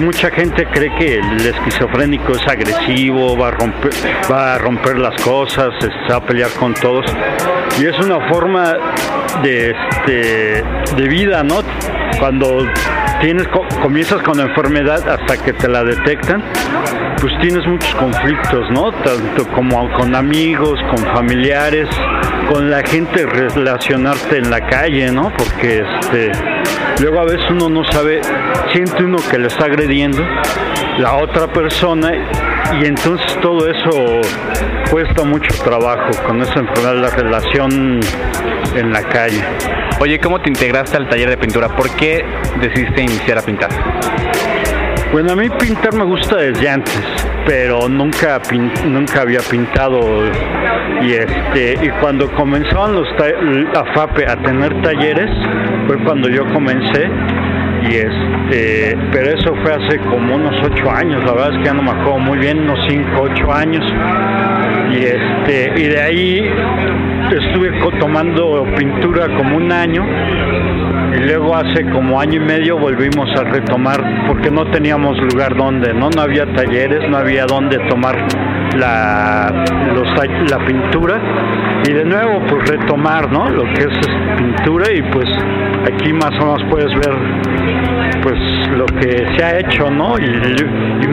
mucha 0.00 0.30
gente 0.30 0.66
cree 0.66 0.94
que 0.96 1.18
el 1.18 1.46
esquizofrénico 1.46 2.32
es 2.32 2.46
agresivo, 2.48 3.36
va 3.36 3.48
a 3.48 3.50
romper, 3.52 3.90
va 4.30 4.54
a 4.54 4.58
romper 4.58 4.98
las 4.98 5.20
cosas, 5.22 5.72
se 5.80 5.88
va 6.10 6.16
a 6.16 6.26
pelear 6.26 6.50
con 6.58 6.74
todos. 6.74 7.04
Y 7.78 7.86
es 7.86 7.98
una 7.98 8.20
forma 8.28 8.76
de, 9.42 9.70
este, 9.72 10.64
de 10.96 11.08
vida, 11.08 11.42
¿no? 11.42 11.56
Cuando 12.20 12.64
tienes, 13.20 13.48
comienzas 13.82 14.22
con 14.22 14.38
la 14.38 14.44
enfermedad 14.44 15.08
hasta 15.08 15.42
que 15.42 15.52
te 15.52 15.68
la 15.68 15.82
detectan, 15.82 16.42
pues 17.20 17.32
tienes 17.40 17.66
muchos 17.66 17.92
conflictos, 17.96 18.70
¿no? 18.70 18.92
Tanto 18.92 19.46
como 19.52 19.90
con 19.94 20.14
amigos, 20.14 20.78
con 20.90 21.04
familiares, 21.14 21.88
con 22.50 22.70
la 22.70 22.82
gente 22.82 23.26
relacionarte 23.26 24.38
en 24.38 24.50
la 24.50 24.66
calle, 24.66 25.10
¿no? 25.10 25.32
Porque 25.36 25.84
este 26.00 26.32
luego 27.00 27.20
a 27.20 27.24
veces 27.24 27.44
uno 27.50 27.68
no 27.68 27.84
sabe, 27.90 28.20
siente 28.72 29.04
uno 29.04 29.18
que 29.30 29.38
le 29.38 29.48
está 29.48 29.64
agrediendo 29.64 30.22
la 30.98 31.16
otra 31.16 31.52
persona 31.52 32.12
y 32.80 32.86
entonces 32.86 33.38
todo 33.40 33.68
eso 33.68 34.20
cuesta 34.90 35.24
mucho 35.24 35.54
trabajo 35.62 36.10
con 36.26 36.40
esa 36.40 36.60
enfermedad, 36.60 36.94
la 36.94 37.10
relación 37.10 38.00
en 38.76 38.92
la 38.92 39.02
calle. 39.02 39.42
Oye, 40.00 40.18
¿cómo 40.18 40.40
te 40.40 40.48
integraste 40.48 40.96
al 40.96 41.08
taller 41.08 41.30
de 41.30 41.36
pintura? 41.36 41.68
¿Por 41.68 41.90
qué 41.96 42.24
decidiste 42.60 43.02
iniciar 43.02 43.38
a 43.38 43.42
pintar? 43.42 43.70
Bueno, 45.12 45.32
a 45.32 45.36
mí 45.36 45.48
pintar 45.50 45.94
me 45.94 46.04
gusta 46.04 46.36
desde 46.36 46.68
antes, 46.68 47.00
pero 47.46 47.88
nunca 47.88 48.40
nunca 48.86 49.22
había 49.22 49.40
pintado. 49.40 50.00
Y 51.02 51.12
este 51.12 51.78
y 51.84 51.88
cuando 52.00 52.30
comenzaban 52.32 52.94
los 52.94 53.08
AFAPE 53.74 54.26
a 54.26 54.36
tener 54.36 54.82
talleres 54.82 55.30
fue 55.86 55.98
cuando 56.04 56.28
yo 56.28 56.44
comencé. 56.52 57.10
Y 57.82 57.96
este 57.96 58.96
pero 59.12 59.30
eso 59.38 59.54
fue 59.62 59.74
hace 59.74 59.98
como 59.98 60.36
unos 60.36 60.54
ocho 60.62 60.90
años. 60.90 61.22
La 61.24 61.32
verdad 61.32 61.52
es 61.52 61.58
que 61.58 61.64
ya 61.64 61.74
no 61.74 61.82
me 61.82 61.90
acuerdo 61.90 62.18
muy 62.18 62.38
bien 62.38 62.60
unos 62.60 62.78
cinco 62.88 63.22
ocho 63.22 63.52
años. 63.52 63.84
Y 64.92 65.04
este 65.04 65.72
y 65.76 65.88
de 65.88 66.00
ahí 66.00 66.50
estuve 67.30 67.72
tomando 67.98 68.64
pintura 68.76 69.26
como 69.36 69.56
un 69.56 69.72
año 69.72 70.04
y 71.14 71.18
luego 71.20 71.54
hace 71.54 71.88
como 71.90 72.20
año 72.20 72.42
y 72.42 72.44
medio 72.44 72.78
volvimos 72.78 73.28
a 73.38 73.44
retomar 73.44 74.00
porque 74.26 74.50
no 74.50 74.64
teníamos 74.70 75.16
lugar 75.32 75.56
donde, 75.56 75.92
¿no? 75.94 76.10
No 76.10 76.22
había 76.22 76.44
talleres, 76.54 77.08
no 77.08 77.16
había 77.16 77.46
donde 77.46 77.78
tomar 77.88 78.16
la, 78.76 79.64
la 80.50 80.58
pintura 80.64 81.20
y 81.88 81.92
de 81.92 82.04
nuevo 82.04 82.40
pues 82.48 82.68
retomar, 82.68 83.30
¿no? 83.30 83.48
Lo 83.48 83.64
que 83.74 83.82
es 83.82 83.98
pintura 84.36 84.92
y 84.92 85.02
pues 85.12 85.28
aquí 85.92 86.12
más 86.12 86.32
o 86.40 86.46
menos 86.46 86.64
puedes 86.70 86.92
ver 86.94 87.14
pues 88.22 88.38
lo 88.70 88.86
que 88.86 89.26
se 89.36 89.44
ha 89.44 89.58
hecho, 89.58 89.90
¿no? 89.90 90.16
Y, 90.18 90.64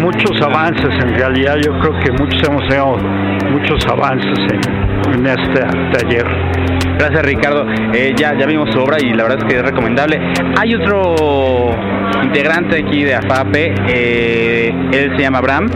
muchos 0.01 0.41
avances 0.41 0.89
en 1.03 1.13
realidad, 1.15 1.57
yo 1.63 1.77
creo 1.79 1.99
que 1.99 2.11
muchos 2.13 2.41
hemos 2.47 2.67
tenido 2.67 2.97
muchos 3.51 3.85
avances 3.87 4.39
en, 4.51 4.80
en 5.13 5.25
este 5.25 5.61
taller. 5.91 6.25
Gracias 6.97 7.25
Ricardo. 7.25 7.65
Eh, 7.93 8.13
ya, 8.15 8.37
ya 8.37 8.45
vimos 8.45 8.69
su 8.71 8.79
obra 8.79 8.97
y 8.99 9.13
la 9.13 9.23
verdad 9.23 9.39
es 9.39 9.45
que 9.45 9.59
es 9.59 9.63
recomendable. 9.63 10.19
Hay 10.59 10.75
otro 10.75 11.15
integrante 12.23 12.83
aquí 12.83 13.03
de 13.03 13.15
AFAPE, 13.15 13.73
eh, 13.87 14.73
él 14.91 15.11
se 15.15 15.23
llama 15.23 15.39
Abraham, 15.39 15.67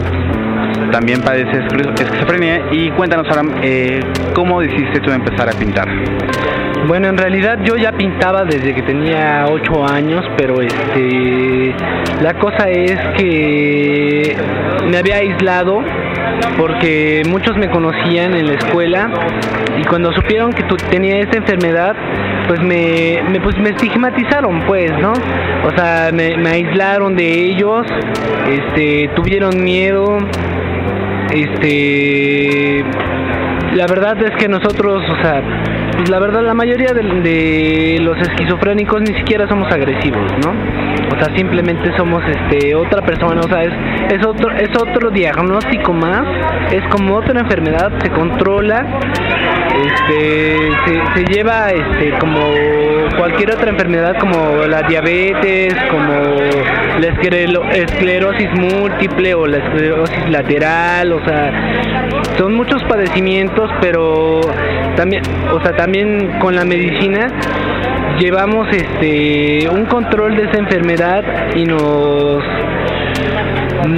también 0.90 1.20
padece 1.20 1.64
esquizofrenia 1.98 2.66
y 2.72 2.90
cuéntanos 2.90 3.26
Abraham, 3.28 3.54
eh, 3.62 4.00
¿cómo 4.34 4.60
decidiste 4.60 5.00
tú 5.00 5.10
empezar 5.10 5.48
a 5.48 5.52
pintar? 5.52 5.88
Bueno, 6.86 7.08
en 7.08 7.16
realidad 7.16 7.58
yo 7.64 7.76
ya 7.76 7.92
pintaba 7.92 8.44
desde 8.44 8.74
que 8.74 8.82
tenía 8.82 9.46
8 9.48 9.86
años, 9.86 10.24
pero 10.36 10.60
este 10.60 11.74
la 12.22 12.34
cosa 12.34 12.68
es 12.70 12.96
que 13.16 14.36
me 14.88 14.98
había 14.98 15.16
aislado 15.16 15.82
porque 16.58 17.22
muchos 17.28 17.56
me 17.56 17.70
conocían 17.70 18.34
en 18.34 18.46
la 18.46 18.54
escuela 18.54 19.10
y 19.78 19.84
cuando 19.84 20.12
supieron 20.12 20.52
que 20.52 20.62
tenía 20.90 21.18
esta 21.18 21.36
enfermedad, 21.36 21.94
pues 22.48 22.60
me, 22.62 23.22
pues 23.42 23.58
me 23.58 23.70
estigmatizaron, 23.70 24.62
pues, 24.66 24.90
¿no? 25.00 25.12
O 25.12 25.76
sea, 25.76 26.10
me, 26.12 26.48
aislaron 26.48 27.16
de 27.16 27.50
ellos, 27.50 27.86
este, 28.48 29.10
tuvieron 29.14 29.62
miedo, 29.62 30.18
este, 31.42 32.84
la 33.74 33.86
verdad 33.86 34.16
es 34.22 34.36
que 34.36 34.48
nosotros, 34.48 35.02
o 35.08 35.22
sea, 35.22 35.42
pues 35.96 36.08
la 36.08 36.18
verdad 36.18 36.42
la 36.42 36.54
mayoría 36.54 36.92
de, 36.92 37.98
los 38.00 38.18
esquizofrénicos 38.18 39.00
ni 39.00 39.14
siquiera 39.18 39.48
somos 39.48 39.70
agresivos, 39.72 40.32
¿no? 40.44 40.52
O 41.14 41.18
sea, 41.18 41.34
simplemente 41.36 41.94
somos 41.96 42.22
este 42.26 42.74
otra 42.74 43.02
persona, 43.02 43.40
o 43.40 43.48
sea, 43.48 43.62
es, 43.64 43.72
es 44.12 44.26
otro 44.26 44.50
es 44.52 44.70
otro 44.76 45.10
diagnóstico 45.10 45.92
más, 45.92 46.22
es 46.72 46.82
como 46.90 47.16
otra 47.16 47.40
enfermedad, 47.40 47.92
se 48.02 48.10
controla, 48.10 48.86
este 49.84 50.56
se, 51.14 51.24
lleva 51.24 51.68
este 51.70 52.18
como 52.18 52.40
cualquier 53.18 53.52
otra 53.52 53.70
enfermedad 53.70 54.16
como 54.18 54.66
la 54.66 54.82
diabetes, 54.82 55.74
como 55.90 56.12
la 56.98 57.08
esclerosis 57.08 58.50
múltiple 58.58 59.34
o 59.34 59.46
la 59.46 59.58
esclerosis 59.58 60.30
lateral, 60.30 61.12
o 61.12 61.24
sea, 61.24 61.52
son 62.38 62.54
muchos 62.54 62.82
padecimientos, 62.84 63.70
pero 63.80 64.40
también, 64.96 65.22
o 65.52 65.60
sea, 65.62 65.76
también 65.76 66.38
con 66.40 66.54
la 66.54 66.64
medicina 66.64 67.28
llevamos 68.18 68.68
este 68.70 69.68
un 69.68 69.84
control 69.86 70.36
de 70.36 70.44
esa 70.44 70.58
enfermedad 70.58 71.22
y 71.54 71.64
nos 71.64 72.42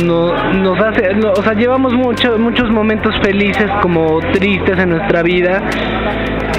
no, 0.04 0.52
nos 0.54 0.80
hace, 0.80 1.10
o 1.14 1.42
sea, 1.42 1.52
llevamos 1.54 1.94
muchos 1.94 2.38
muchos 2.38 2.70
momentos 2.70 3.14
felices 3.22 3.70
como 3.80 4.20
tristes 4.32 4.78
en 4.78 4.90
nuestra 4.90 5.22
vida 5.22 5.62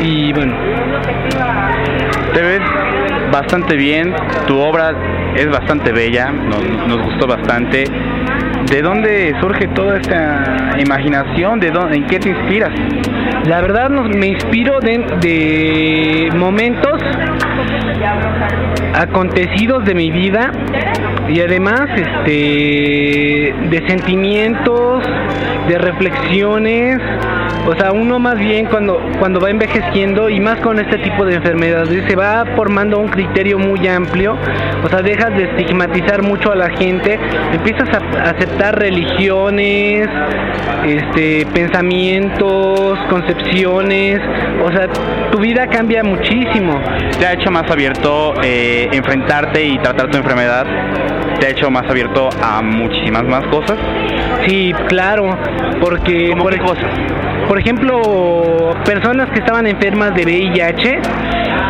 y 0.02 0.32
bueno. 0.34 0.54
Te 2.34 2.42
ves 2.42 2.62
bastante 3.32 3.76
bien, 3.76 4.14
tu 4.48 4.58
obra 4.58 4.94
es 5.36 5.50
bastante 5.50 5.92
bella, 5.92 6.32
nos, 6.32 7.02
gustó 7.04 7.28
bastante. 7.28 7.84
¿De 8.70 8.82
dónde 8.82 9.36
surge 9.40 9.68
toda 9.70 9.98
esta 9.98 10.76
imaginación? 10.80 11.60
¿De 11.60 11.72
dónde, 11.72 11.98
¿En 11.98 12.06
qué 12.06 12.20
te 12.20 12.30
inspiras? 12.30 12.72
La 13.46 13.62
verdad 13.62 13.90
me 13.90 14.28
inspiro 14.28 14.80
de, 14.80 14.98
de 15.22 16.30
momentos 16.36 17.02
acontecidos 18.94 19.86
de 19.86 19.96
mi 19.96 20.12
vida 20.12 20.52
y 21.30 21.40
además 21.42 21.88
este 21.96 23.54
de 23.70 23.84
sentimientos, 23.88 25.04
de 25.68 25.78
reflexiones, 25.78 27.00
o 27.68 27.76
sea, 27.76 27.92
uno 27.92 28.20
más 28.20 28.38
bien 28.38 28.66
cuando 28.66 29.00
cuando 29.20 29.40
va 29.40 29.50
envejeciendo 29.50 30.30
y 30.30 30.40
más 30.40 30.60
con 30.62 30.80
este 30.80 30.98
tipo 31.00 31.26
de 31.26 31.36
enfermedades 31.36 32.04
se 32.08 32.16
va 32.16 32.46
formando 32.56 33.00
un 33.00 33.08
criterio 33.08 33.58
muy 33.58 33.88
amplio, 33.88 34.38
o 34.84 34.88
sea, 34.90 35.02
dejas 35.02 35.36
de 35.36 35.44
estigmatizar 35.44 36.22
mucho 36.24 36.52
a 36.52 36.56
la 36.56 36.70
gente, 36.70 37.20
empiezas 37.54 37.90
a 37.90 38.30
aceptar 38.30 38.78
religiones, 38.80 40.08
este 40.86 41.46
pensamientos, 41.54 42.98
concepciones, 43.10 44.20
o 44.64 44.72
sea, 44.72 44.88
tu 45.32 45.40
vida 45.40 45.68
cambia 45.68 46.04
muchísimo. 46.04 46.80
Te 47.20 47.26
ha 47.26 47.34
hecho 47.34 47.52
más 47.52 47.70
abierto 47.70 48.34
eh, 48.44 48.88
enfrentarte 48.92 49.64
y 49.64 49.78
tratar 49.80 50.10
tu 50.10 50.18
enfermedad 50.18 50.66
te 51.40 51.48
ha 51.48 51.50
hecho 51.52 51.72
más 51.72 51.90
abierto 51.90 52.30
a 52.42 52.62
muchísimas 52.62 53.24
más 53.24 53.46
cosas. 53.48 53.78
Sí, 54.46 54.74
claro, 54.88 55.38
porque 55.80 56.34
por, 56.38 56.54
qué 56.54 56.60
cosas? 56.60 56.92
Por 57.50 57.60
ejemplo, 57.60 58.00
personas 58.86 59.32
que 59.32 59.40
estaban 59.40 59.66
enfermas 59.66 60.14
de 60.14 60.24
VIH, 60.24 61.00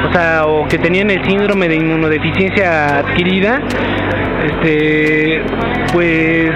o 0.10 0.14
sea, 0.14 0.46
o 0.46 0.68
que 0.68 0.78
tenían 0.78 1.10
el 1.10 1.24
síndrome 1.24 1.70
de 1.70 1.76
inmunodeficiencia 1.76 3.00
adquirida, 3.00 3.62
este, 4.46 5.42
pues 5.94 6.52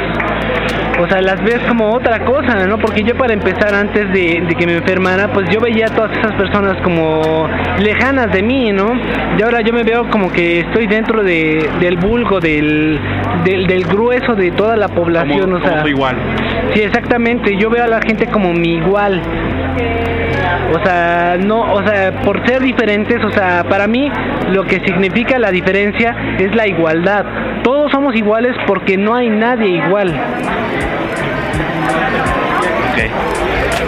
o 0.99 1.07
sea, 1.07 1.21
las 1.21 1.41
ves 1.43 1.59
como 1.67 1.93
otra 1.93 2.23
cosa, 2.23 2.65
¿no? 2.67 2.77
Porque 2.77 3.03
yo 3.03 3.15
para 3.15 3.33
empezar, 3.33 3.73
antes 3.73 4.11
de, 4.13 4.45
que 4.57 4.65
me 4.65 4.75
enfermara, 4.75 5.31
pues 5.33 5.49
yo 5.49 5.59
veía 5.59 5.87
a 5.87 5.89
todas 5.89 6.15
esas 6.17 6.33
personas 6.35 6.81
como 6.83 7.47
lejanas 7.79 8.31
de 8.31 8.43
mí, 8.43 8.71
¿no? 8.71 8.93
Y 9.37 9.41
ahora 9.41 9.61
yo 9.61 9.73
me 9.73 9.83
veo 9.83 10.09
como 10.09 10.31
que 10.31 10.59
estoy 10.59 10.87
dentro 10.87 11.23
de, 11.23 11.69
del 11.79 11.97
vulgo, 11.97 12.39
del, 12.39 12.99
del, 13.43 13.85
grueso 13.85 14.35
de 14.35 14.51
toda 14.51 14.75
la 14.77 14.87
población, 14.89 15.53
o 15.53 15.61
sea... 15.61 15.87
igual. 15.87 16.15
Sí, 16.73 16.81
exactamente, 16.81 17.55
yo 17.57 17.69
veo 17.69 17.83
a 17.83 17.87
la 17.87 18.01
gente 18.01 18.27
como 18.27 18.51
mi 18.51 18.75
igual. 18.75 19.21
O 20.73 20.83
sea, 20.83 21.37
no, 21.39 21.73
o 21.73 21.85
sea, 21.85 22.21
por 22.21 22.45
ser 22.47 22.61
diferentes, 22.61 23.23
o 23.23 23.31
sea, 23.31 23.63
para 23.69 23.87
mí 23.87 24.11
lo 24.49 24.63
que 24.63 24.79
significa 24.79 25.37
la 25.37 25.51
diferencia 25.51 26.15
es 26.39 26.55
la 26.55 26.67
igualdad. 26.67 27.25
Todos 27.63 27.91
somos 27.91 28.15
iguales 28.15 28.55
porque 28.65 28.97
no 28.97 29.13
hay 29.13 29.29
nadie 29.29 29.77
igual. 29.85 30.13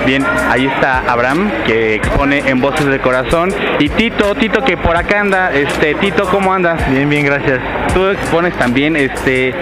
Bien, 0.06 0.24
ahí 0.50 0.68
está 0.68 1.00
Abraham 1.08 1.50
que 1.66 1.96
expone 1.96 2.44
en 2.48 2.62
Voces 2.62 2.86
del 2.86 3.02
Corazón 3.02 3.52
y 3.80 3.90
Tito, 3.90 4.36
Tito 4.36 4.64
que 4.64 4.78
por 4.78 4.96
acá 4.96 5.22
anda, 5.22 5.52
este 5.52 5.96
Tito, 5.96 6.26
¿cómo 6.30 6.54
andas? 6.54 6.90
Bien, 6.92 7.10
bien, 7.10 7.26
gracias. 7.26 7.60
Tú 7.94 8.08
expones 8.08 8.54
también, 8.56 8.96
este, 8.96 9.54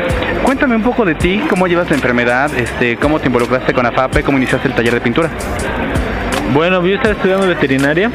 cuéntame 0.44 0.76
un 0.76 0.84
poco 0.84 1.06
de 1.06 1.16
ti, 1.16 1.42
cómo 1.50 1.68
llevas 1.68 1.90
la 1.90 1.96
enfermedad, 1.96 2.52
este, 2.58 2.98
cómo 2.98 3.20
te 3.20 3.28
involucraste 3.28 3.74
con 3.74 3.86
AFAPE, 3.86 4.24
cómo 4.24 4.38
iniciaste 4.38 4.68
el 4.68 4.74
taller 4.74 4.94
de 4.94 5.02
pintura. 5.02 5.30
Bueno, 6.54 6.86
yo 6.86 6.96
estaba 6.96 7.16
estudiando 7.16 7.48
veterinaria 7.48 8.12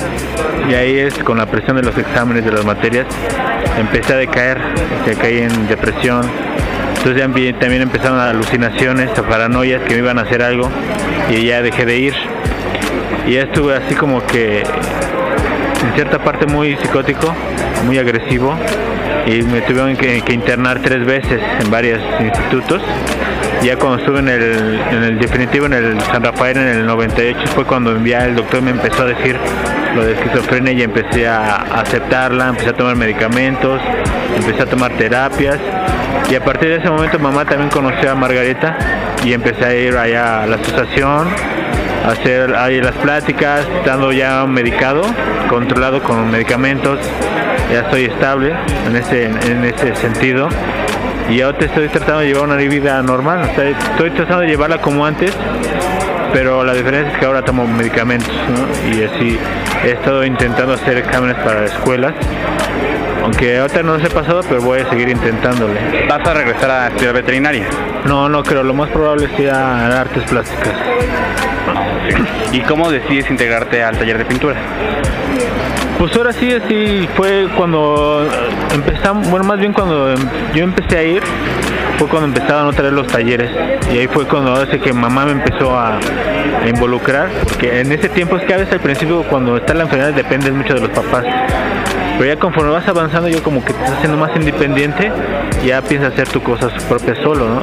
y 0.69 0.75
ahí 0.75 0.99
es 0.99 1.15
con 1.19 1.39
la 1.39 1.47
presión 1.47 1.77
de 1.77 1.83
los 1.83 1.97
exámenes 1.97 2.45
de 2.45 2.53
las 2.53 2.65
materias 2.65 3.07
empecé 3.79 4.13
a 4.13 4.17
decaer, 4.17 4.59
se 5.05 5.15
caí 5.15 5.39
en 5.39 5.69
depresión. 5.69 6.23
Entonces 6.99 7.23
también 7.59 7.83
empezaron 7.83 8.19
alucinaciones, 8.19 9.11
paranoias 9.29 9.83
que 9.83 9.95
me 9.95 9.99
iban 9.99 10.19
a 10.19 10.23
hacer 10.23 10.43
algo 10.43 10.69
y 11.31 11.47
ya 11.47 11.63
dejé 11.63 11.87
de 11.87 11.99
ir. 11.99 12.15
Y 13.27 13.33
ya 13.35 13.43
estuve 13.43 13.77
así 13.77 13.95
como 13.95 14.25
que 14.27 14.61
en 14.61 15.95
cierta 15.95 16.19
parte 16.19 16.47
muy 16.47 16.77
psicótico, 16.77 17.35
muy 17.87 17.99
agresivo 17.99 18.57
y 19.27 19.43
me 19.43 19.61
tuvieron 19.63 19.97
que, 19.97 20.23
internar 20.33 20.81
tres 20.83 21.05
veces 21.05 21.41
en 21.61 21.71
varios 21.71 22.01
institutos. 22.21 22.83
Ya 23.63 23.77
cuando 23.77 23.99
estuve 23.99 24.21
en 24.21 24.29
el, 24.29 24.81
en 24.93 25.03
el 25.03 25.19
definitivo, 25.19 25.67
en 25.67 25.73
el 25.73 26.01
San 26.03 26.23
Rafael 26.23 26.57
en 26.59 26.69
el 26.69 26.87
98, 26.87 27.41
fue 27.55 27.65
cuando 27.65 27.99
ya 28.05 28.25
el 28.25 28.37
doctor 28.37 28.63
me 28.63 28.71
empezó 28.71 29.03
a 29.03 29.07
decir 29.07 29.37
lo 29.97 30.05
de 30.05 30.13
esquizofrenia 30.13 30.73
y 30.73 30.83
empecé 30.83 31.27
a 31.27 31.57
aceptarla, 31.57 32.49
empecé 32.51 32.71
a 32.71 32.73
tomar 32.75 32.95
medicamentos, 32.95 33.81
empecé 34.37 34.63
a 34.63 34.67
tomar 34.67 34.93
terapias. 34.93 35.59
Y 36.31 36.37
a 36.37 36.45
partir 36.45 36.69
de 36.69 36.77
ese 36.77 36.89
momento 36.89 37.19
mamá 37.19 37.45
también 37.45 37.69
conoció 37.69 38.13
a 38.13 38.15
Margarita 38.15 38.79
y 39.25 39.33
empecé 39.33 39.65
a 39.65 39.75
ir 39.75 39.97
allá 39.97 40.45
a 40.45 40.47
la 40.47 40.57
asociación, 40.57 41.29
a 42.07 42.13
hacer 42.13 42.55
ahí 42.55 42.81
las 42.81 42.95
pláticas, 42.95 43.67
estando 43.79 44.13
ya 44.13 44.47
medicado, 44.47 45.03
controlado 45.51 46.01
con 46.01 46.31
medicamentos, 46.31 47.01
ya 47.73 47.81
estoy 47.81 48.05
estable 48.05 48.55
en 48.87 48.97
ese, 48.97 49.25
en 49.25 49.65
ese 49.65 49.97
sentido 49.97 50.49
y 51.29 51.41
ahora 51.41 51.59
estoy 51.61 51.89
tratando 51.89 52.21
de 52.21 52.27
llevar 52.27 52.45
una 52.45 52.57
vida 52.57 53.03
normal, 53.03 53.51
estoy 53.51 54.11
tratando 54.11 54.41
de 54.41 54.49
llevarla 54.49 54.79
como 54.79 55.05
antes, 55.05 55.33
pero 56.33 56.65
la 56.65 56.75
diferencia 56.75 57.13
es 57.13 57.19
que 57.19 57.27
ahora 57.27 57.45
tomo 57.45 57.67
medicamentos 57.67 58.33
y 58.91 59.03
así 59.03 59.39
he 59.85 59.93
estado 59.93 60.25
intentando 60.25 60.75
hacer 60.75 60.99
exámenes 60.99 61.37
para 61.37 61.65
escuelas 61.65 62.15
aunque 63.29 63.59
ahorita 63.59 63.83
no 63.83 63.99
se 63.99 64.07
he 64.07 64.11
pasado, 64.11 64.41
pero 64.49 64.63
voy 64.63 64.81
a 64.81 64.89
seguir 64.89 65.11
intentándole. 65.11 66.07
¿Vas 66.09 66.27
a 66.27 66.33
regresar 66.33 66.71
a 66.71 66.89
estudiar 66.89 67.13
veterinaria? 67.13 67.67
No, 68.07 68.27
no 68.27 68.43
creo, 68.43 68.63
lo 68.63 68.73
más 68.73 68.89
probable 68.89 69.27
es 69.27 69.39
ir 69.39 69.51
a 69.51 70.01
artes 70.01 70.23
plásticas. 70.31 70.73
¿Y 72.53 72.61
cómo 72.63 72.91
decides 72.91 73.29
integrarte 73.31 73.83
al 73.83 73.99
taller 73.99 74.17
de 74.17 74.25
pintura? 74.25 74.57
Pues 75.99 76.17
ahora 76.17 76.33
sí, 76.33 76.53
así 76.53 77.09
fue 77.17 77.49
cuando 77.57 78.25
empezamos, 78.73 79.29
bueno, 79.31 79.45
más 79.45 79.59
bien 79.59 79.73
cuando 79.73 80.15
yo 80.55 80.63
empecé 80.63 80.97
a 80.97 81.03
ir, 81.03 81.23
fue 81.99 82.07
cuando 82.07 82.29
empezaron 82.29 82.69
a 82.69 82.73
traer 82.73 82.93
los 82.93 83.09
talleres. 83.09 83.51
Y 83.93 83.99
ahí 83.99 84.07
fue 84.07 84.25
cuando 84.25 84.53
hace 84.53 84.79
que 84.79 84.93
mamá 84.93 85.25
me 85.27 85.33
empezó 85.33 85.77
a, 85.77 85.99
involucrar, 86.69 87.31
porque 87.45 87.81
en 87.81 87.91
ese 87.93 88.09
tiempo 88.09 88.37
es 88.37 88.45
que 88.45 88.53
a 88.53 88.59
veces 88.59 88.75
al 88.75 88.81
principio 88.81 89.23
cuando 89.25 89.57
está 89.57 89.75
la 89.75 89.85
enfermedad 89.85 90.13
dependes 90.13 90.53
mucho 90.53 90.75
de 90.75 90.81
los 90.81 90.91
papás, 90.91 91.25
pero 92.19 92.35
ya 92.35 92.39
conforme 92.39 92.71
vas 92.73 92.87
avanzando 92.87 93.29
yo 93.29 93.43
como 93.43 93.65
que 93.65 93.73
te 93.73 93.79
estás 93.79 93.97
haciendo 93.99 94.19
más 94.19 94.37
independiente, 94.37 95.11
ya 95.65 95.81
piensas 95.81 96.13
hacer 96.13 96.29
tu 96.29 96.43
cosa 96.43 96.69
propia 96.89 97.15
solo, 97.23 97.49
¿no? 97.49 97.63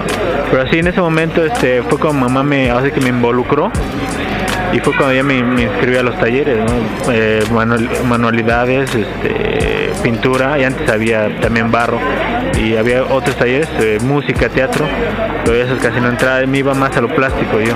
Pero 0.49 0.63
así 0.63 0.79
en 0.79 0.87
ese 0.87 1.01
momento 1.01 1.45
este 1.45 1.83
fue 1.83 1.99
cuando 1.99 2.21
mamá 2.21 2.41
me 2.41 2.71
hace 2.71 2.91
que 2.91 2.99
me 2.99 3.09
involucró 3.09 3.71
y 4.73 4.79
fue 4.79 4.95
cuando 4.95 5.13
ya 5.13 5.23
me, 5.23 5.41
me 5.43 5.63
inscribí 5.63 5.97
a 5.97 6.03
los 6.03 6.17
talleres, 6.19 6.59
eh, 7.11 7.43
manual, 7.51 7.89
manualidades, 8.07 8.93
este, 8.93 9.91
pintura, 10.03 10.59
y 10.59 10.63
antes 10.63 10.89
había 10.89 11.39
también 11.39 11.71
barro, 11.71 11.99
y 12.57 12.75
había 12.75 13.03
otros 13.03 13.35
talleres, 13.35 13.69
eh, 13.79 13.99
música, 14.01 14.49
teatro, 14.49 14.85
pero 15.43 15.57
esos 15.57 15.79
casi 15.79 15.99
no 15.99 16.09
entraba, 16.09 16.45
me 16.45 16.59
iba 16.59 16.73
más 16.73 16.95
a 16.97 17.01
lo 17.01 17.09
plástico 17.09 17.59
yo. 17.59 17.73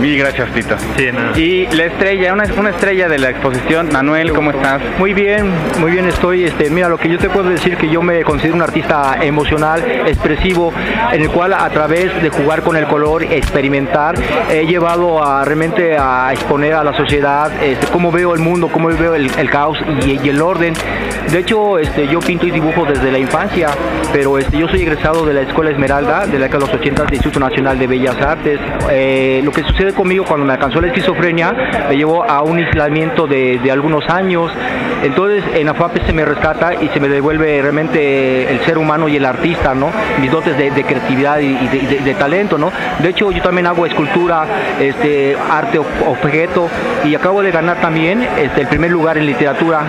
Mil 0.00 0.16
gracias, 0.16 0.52
Tito. 0.52 0.76
Sí, 0.96 1.10
nada. 1.12 1.38
Y 1.38 1.66
la 1.74 1.86
estrella, 1.86 2.32
una, 2.32 2.44
una 2.56 2.70
estrella 2.70 3.08
de 3.08 3.18
la 3.18 3.30
exposición, 3.30 3.88
Manuel, 3.92 4.32
¿cómo 4.32 4.52
estás? 4.52 4.80
Muy 4.98 5.12
bien, 5.12 5.50
muy 5.80 5.90
bien 5.90 6.06
estoy. 6.06 6.44
Este, 6.44 6.70
mira, 6.70 6.88
lo 6.88 6.98
que 6.98 7.08
yo 7.08 7.18
te 7.18 7.28
puedo 7.28 7.50
decir 7.50 7.76
que 7.76 7.88
yo 7.88 8.00
me 8.00 8.22
considero 8.22 8.54
un 8.54 8.62
artista 8.62 9.18
emocional, 9.20 9.82
expresivo, 10.06 10.72
en 11.12 11.22
el 11.22 11.30
cual 11.30 11.52
a 11.52 11.68
través 11.70 12.22
de 12.22 12.30
jugar 12.30 12.62
con 12.62 12.76
el 12.76 12.86
color, 12.86 13.24
experimentar, 13.24 14.14
he 14.50 14.66
llevado 14.66 15.24
a 15.24 15.44
realmente 15.44 15.96
a 15.98 16.30
exponer 16.32 16.74
a 16.74 16.84
la 16.84 16.96
sociedad 16.96 17.50
este, 17.62 17.88
cómo 17.88 18.12
veo 18.12 18.34
el 18.34 18.40
mundo, 18.40 18.68
cómo 18.68 18.88
veo 18.88 19.14
el, 19.14 19.30
el 19.36 19.50
caos 19.50 19.78
y, 20.06 20.20
y, 20.24 20.28
el 20.28 20.40
orden. 20.40 20.74
De 21.32 21.40
hecho, 21.40 21.78
este, 21.78 22.06
yo 22.06 22.20
pinto 22.20 22.46
y 22.46 22.52
dibujo 22.52 22.84
desde 22.84 23.10
la 23.10 23.18
infancia, 23.18 23.68
pero 24.12 24.38
este, 24.38 24.58
yo 24.58 24.68
soy 24.68 24.82
egresado 24.82 25.26
de 25.26 25.34
la 25.34 25.40
Escuela 25.42 25.70
Esmeralda 25.70 26.26
de 26.26 26.38
la 26.38 26.44
década 26.46 26.66
de 26.66 26.72
los 26.72 26.80
80 26.80 27.02
del 27.02 27.14
Instituto 27.14 27.40
Nacional 27.40 27.78
de 27.78 27.86
Bellas 27.86 28.16
Artes. 28.20 28.60
Eh, 28.90 29.40
lo 29.44 29.50
que 29.50 29.62
sucede 29.64 29.87
conmigo 29.94 30.24
cuando 30.24 30.46
me 30.46 30.52
alcanzó 30.52 30.80
la 30.80 30.88
esquizofrenia 30.88 31.54
me 31.88 31.96
llevó 31.96 32.24
a 32.24 32.42
un 32.42 32.58
aislamiento 32.58 33.26
de, 33.26 33.58
de, 33.58 33.70
algunos 33.70 34.08
años. 34.08 34.50
Entonces 35.02 35.44
en 35.54 35.68
AFAPE 35.68 36.06
se 36.06 36.12
me 36.12 36.24
rescata 36.24 36.74
y 36.74 36.88
se 36.88 37.00
me 37.00 37.08
devuelve 37.08 37.60
realmente 37.62 38.50
el 38.50 38.60
ser 38.60 38.78
humano 38.78 39.08
y 39.08 39.16
el 39.16 39.24
artista, 39.24 39.74
¿no? 39.74 39.90
Mis 40.20 40.30
dotes 40.30 40.56
de, 40.56 40.70
creatividad 40.84 41.38
y, 41.40 41.54
de, 41.54 42.14
talento, 42.14 42.58
¿no? 42.58 42.72
De 42.98 43.10
hecho 43.10 43.30
yo 43.30 43.42
también 43.42 43.66
hago 43.66 43.86
escultura, 43.86 44.44
este, 44.80 45.36
arte 45.50 45.78
objeto 45.78 46.68
y 47.04 47.14
acabo 47.14 47.42
de 47.42 47.50
ganar 47.50 47.80
también 47.80 48.26
este, 48.38 48.62
el 48.62 48.68
primer 48.68 48.90
lugar 48.90 49.18
en 49.18 49.26
literatura 49.26 49.82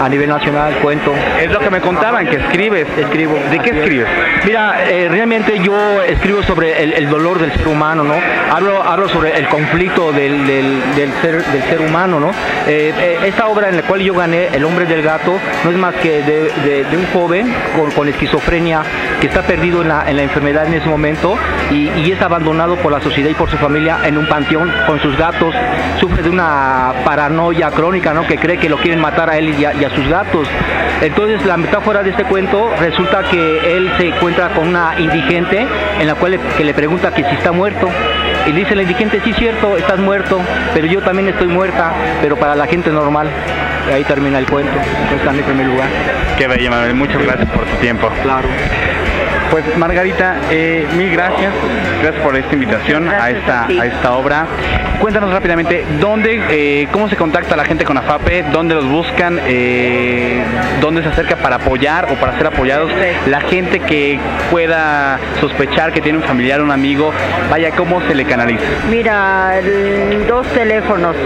a 0.00 0.08
nivel 0.08 0.28
nacional, 0.28 0.74
cuento. 0.82 1.14
Es 1.40 1.50
lo 1.50 1.58
que 1.58 1.70
me 1.70 1.80
contaban, 1.80 2.26
que 2.26 2.36
escribes. 2.36 2.86
Escribo. 2.96 3.38
¿De 3.50 3.58
qué 3.58 3.70
escribes? 3.70 4.08
Mira, 4.44 4.84
eh, 4.88 5.08
realmente 5.10 5.58
yo 5.58 6.02
escribo 6.02 6.42
sobre 6.42 6.82
el, 6.82 6.92
el, 6.92 7.08
dolor 7.08 7.38
del 7.38 7.52
ser 7.52 7.68
humano, 7.68 8.04
¿no? 8.04 8.14
Hablo, 8.50 8.82
hablo 8.82 9.08
sobre 9.08 9.36
el 9.36 9.46
conflicto 9.48 10.12
del, 10.12 10.46
del, 10.46 10.94
del, 10.94 11.12
ser, 11.20 11.44
del 11.44 11.62
ser, 11.64 11.80
humano, 11.80 12.20
¿no? 12.20 12.30
Eh, 12.66 12.92
eh, 12.98 13.18
esta 13.26 13.48
obra 13.48 13.68
en 13.68 13.76
la 13.76 13.82
cual 13.82 14.00
yo 14.00 14.14
gané, 14.14 14.48
El 14.52 14.64
hombre 14.64 14.86
del 14.86 15.02
gato, 15.02 15.38
no 15.64 15.70
es 15.70 15.76
más 15.76 15.94
que 15.96 16.22
de, 16.22 16.52
de, 16.64 16.84
de 16.84 16.96
un 16.96 17.06
joven 17.12 17.52
con, 17.76 17.90
con, 17.90 18.08
esquizofrenia 18.08 18.82
que 19.20 19.26
está 19.26 19.42
perdido 19.42 19.82
en 19.82 19.88
la, 19.88 20.08
en 20.08 20.16
la 20.16 20.22
enfermedad 20.22 20.66
en 20.66 20.74
ese 20.74 20.88
momento 20.88 21.36
y, 21.70 21.88
y, 21.90 22.12
es 22.12 22.22
abandonado 22.22 22.76
por 22.76 22.92
la 22.92 23.00
sociedad 23.00 23.30
y 23.30 23.34
por 23.34 23.50
su 23.50 23.56
familia 23.56 23.98
en 24.04 24.16
un 24.16 24.26
panteón 24.26 24.72
con 24.86 25.00
sus 25.00 25.16
gatos, 25.16 25.54
sufre 26.00 26.22
de 26.22 26.30
una 26.30 26.92
paranoia 27.04 27.70
crónica, 27.70 28.14
¿no? 28.14 28.26
Que 28.26 28.38
cree 28.38 28.58
que 28.58 28.68
lo 28.68 28.78
quieren 28.78 29.00
matar 29.00 29.30
a 29.30 29.38
él 29.38 29.54
y 29.58 29.64
a, 29.64 29.74
y 29.74 29.84
a 29.84 29.87
sus 29.90 30.08
gatos. 30.08 30.48
Entonces 31.00 31.44
la 31.44 31.56
metáfora 31.56 32.02
de 32.02 32.10
este 32.10 32.24
cuento 32.24 32.70
resulta 32.78 33.22
que 33.24 33.76
él 33.76 33.90
se 33.98 34.08
encuentra 34.08 34.50
con 34.50 34.68
una 34.68 34.94
indigente 34.98 35.66
en 36.00 36.06
la 36.06 36.14
cual 36.14 36.32
le, 36.32 36.38
que 36.56 36.64
le 36.64 36.74
pregunta 36.74 37.12
que 37.12 37.24
si 37.24 37.34
está 37.34 37.52
muerto 37.52 37.88
y 38.46 38.52
dice 38.52 38.74
la 38.74 38.82
indigente, 38.82 39.20
sí 39.22 39.32
cierto, 39.34 39.76
estás 39.76 39.98
muerto, 39.98 40.40
pero 40.72 40.86
yo 40.86 41.02
también 41.02 41.28
estoy 41.28 41.48
muerta, 41.48 41.92
pero 42.22 42.36
para 42.36 42.54
la 42.54 42.66
gente 42.66 42.90
normal. 42.90 43.28
Y 43.88 43.92
ahí 43.92 44.04
termina 44.04 44.38
el 44.38 44.46
cuento. 44.46 44.72
Entonces 44.72 45.18
está 45.18 45.30
en 45.30 45.42
primer 45.44 45.66
lugar. 45.66 45.88
Qué 46.36 46.46
bello, 46.46 46.70
Manuel. 46.70 46.94
Muchas 46.94 47.22
gracias 47.22 47.48
por 47.50 47.64
tu 47.64 47.76
tiempo. 47.76 48.08
Claro. 48.22 48.48
Pues 49.50 49.64
Margarita, 49.78 50.36
eh, 50.50 50.86
mil 50.96 51.10
gracias, 51.10 51.52
gracias 52.02 52.22
por 52.22 52.36
esta 52.36 52.54
invitación 52.54 53.04
gracias 53.06 53.24
a 53.24 53.30
esta 53.30 53.66
a, 53.66 53.86
esta 53.86 54.12
obra. 54.12 54.46
Cuéntanos 55.00 55.30
rápidamente 55.30 55.86
dónde, 56.00 56.42
eh, 56.50 56.88
cómo 56.92 57.08
se 57.08 57.16
contacta 57.16 57.56
la 57.56 57.64
gente 57.64 57.84
con 57.84 57.96
AFAPE, 57.96 58.44
dónde 58.52 58.74
los 58.74 58.86
buscan, 58.86 59.38
eh, 59.46 60.42
dónde 60.80 61.02
se 61.02 61.08
acerca 61.08 61.36
para 61.36 61.56
apoyar 61.56 62.06
o 62.10 62.16
para 62.16 62.36
ser 62.36 62.48
apoyados, 62.48 62.90
la 63.26 63.40
gente 63.40 63.80
que 63.80 64.18
pueda 64.50 65.18
sospechar 65.40 65.92
que 65.92 66.00
tiene 66.00 66.18
un 66.18 66.24
familiar, 66.24 66.60
un 66.60 66.70
amigo, 66.70 67.12
vaya, 67.48 67.70
cómo 67.70 68.02
se 68.02 68.14
le 68.14 68.24
canaliza. 68.24 68.64
Mira, 68.90 69.58
el, 69.58 70.26
dos 70.26 70.46
teléfonos, 70.48 71.16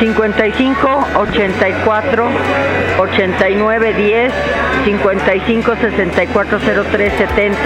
55 0.00 1.08
84 1.14 2.28
89 2.98 3.94
10 3.94 4.32
55 4.84 5.76
64 5.76 6.58
03 6.90 7.12
70 7.16 7.61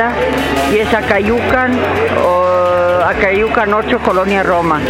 y 0.72 0.78
es 0.78 0.92
Acayucan 0.92 1.72
o 2.24 3.02
Acayucan 3.04 3.72
8 3.72 3.98
Colonia 4.00 4.42
Roma. 4.42 4.80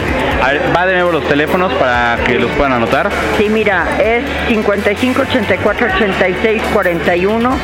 A 0.42 0.52
ver, 0.52 0.62
va 0.74 0.86
de 0.86 0.94
nuevo 0.94 1.12
los 1.12 1.24
teléfonos 1.28 1.72
para 1.74 2.16
que 2.24 2.38
los 2.38 2.50
puedan 2.52 2.72
anotar. 2.72 3.10
Sí, 3.38 3.48
mira, 3.48 3.86
es 4.02 4.24
55 4.48 5.22
84 5.22 5.86
86 5.94 6.62
41 6.72 7.56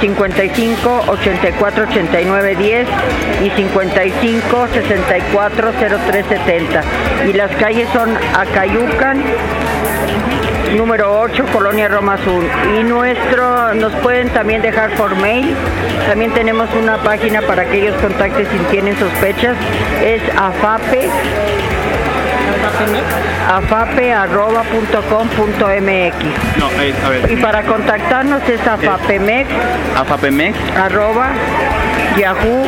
55 0.00 1.04
84 1.06 1.84
89 1.84 2.56
10 2.56 2.88
y 3.44 3.50
55 3.50 4.68
64 4.72 5.72
03 5.78 6.26
70 6.26 6.82
y 7.28 7.32
las 7.32 7.50
calles 7.56 7.88
son 7.92 8.16
Acayucan 8.34 9.22
número 10.76 11.20
8, 11.20 11.46
Colonia 11.52 11.88
Roma 11.88 12.18
Sur. 12.18 12.44
Y 12.78 12.82
nuestro, 12.82 13.74
nos 13.74 13.92
pueden 13.96 14.28
también 14.30 14.62
dejar 14.62 14.94
por 14.94 15.14
mail. 15.16 15.54
También 16.08 16.32
tenemos 16.32 16.68
una 16.74 16.98
página 16.98 17.42
para 17.42 17.64
que 17.64 17.82
ellos 17.82 17.96
contacten 18.00 18.46
si 18.46 18.58
tienen 18.70 18.96
sospechas. 18.98 19.56
Es 20.02 20.22
afape 20.36 21.08
afape.com.mx 23.48 26.14
no, 26.58 26.70
eh, 26.80 26.94
a 27.04 27.08
ver. 27.08 27.30
y 27.30 27.36
para 27.36 27.62
contactarnos 27.62 28.42
es 28.48 28.66
afapemex 28.66 29.48
afapemex 29.96 30.56
arroba 30.76 31.30
yahoo.com.mx 32.18 32.62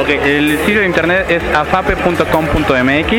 Ok, 0.00 0.08
el 0.24 0.58
sitio 0.64 0.80
de 0.80 0.86
internet 0.86 1.26
es 1.28 1.42
afape.com.mx 1.54 3.12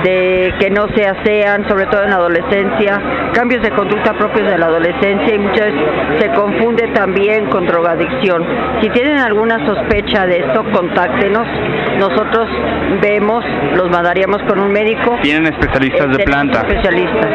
de 0.04 0.52
que 0.60 0.72
no 0.72 0.88
se 0.96 1.06
asean, 1.06 1.68
sobre 1.68 1.86
todo 1.86 2.06
en 2.06 2.10
la 2.10 2.16
adolescencia, 2.16 3.00
cambios 3.34 3.62
de 3.62 3.70
conducta 3.70 4.14
propios 4.14 4.50
de 4.50 4.58
la 4.58 4.66
adolescencia 4.66 5.36
y 5.36 5.38
muchas 5.38 5.66
veces 5.68 5.82
se 6.22 6.30
confunde 6.32 6.88
también 6.96 7.46
con 7.52 7.68
drogadicción. 7.68 8.44
Si 8.82 8.90
tienen 8.90 9.20
alguna 9.20 9.64
sospecha 9.64 10.26
de 10.26 10.40
esto, 10.40 10.64
contáctenos. 10.72 11.48
Nosotros 12.00 12.50
vemos, 13.00 13.46
los 13.76 13.90
mandaríamos 13.92 14.42
con 14.44 14.60
un 14.60 14.72
médico. 14.72 15.18
Tienen 15.22 15.54
especialistas 15.54 16.10
de 16.10 16.18
Tenemos 16.18 16.26
planta. 16.26 16.68
Especialistas. 16.68 17.26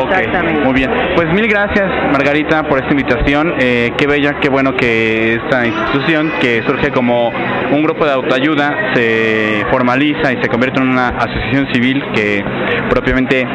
Ok, 0.00 0.10
Exactamente. 0.10 0.49
Muy 0.64 0.74
bien. 0.74 0.90
Pues 1.14 1.32
mil 1.32 1.46
gracias, 1.46 1.88
Margarita, 2.12 2.62
por 2.64 2.78
esta 2.78 2.90
invitación. 2.90 3.54
Eh, 3.58 3.92
qué 3.96 4.06
bella, 4.06 4.38
qué 4.40 4.48
bueno 4.48 4.74
que 4.76 5.34
esta 5.34 5.66
institución, 5.66 6.32
que 6.40 6.62
surge 6.66 6.90
como 6.90 7.30
un 7.72 7.82
grupo 7.82 8.04
de 8.04 8.12
autoayuda, 8.12 8.94
se 8.94 9.64
formaliza 9.70 10.32
y 10.32 10.42
se 10.42 10.48
convierte 10.48 10.80
en 10.80 10.88
una 10.88 11.08
asociación 11.08 11.72
civil 11.72 12.02
que 12.14 12.44
propiamente 12.88 13.46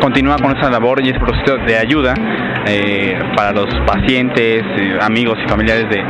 continúa 0.00 0.36
con 0.36 0.56
esa 0.56 0.70
labor 0.70 1.04
y 1.04 1.10
ese 1.10 1.20
proceso 1.20 1.56
de 1.58 1.76
ayuda 1.76 2.14
eh, 2.66 3.18
para 3.36 3.52
los 3.52 3.66
pacientes, 3.86 4.62
eh, 4.62 4.98
amigos 5.00 5.38
y 5.44 5.48
familiares 5.48 5.88
de, 5.88 6.02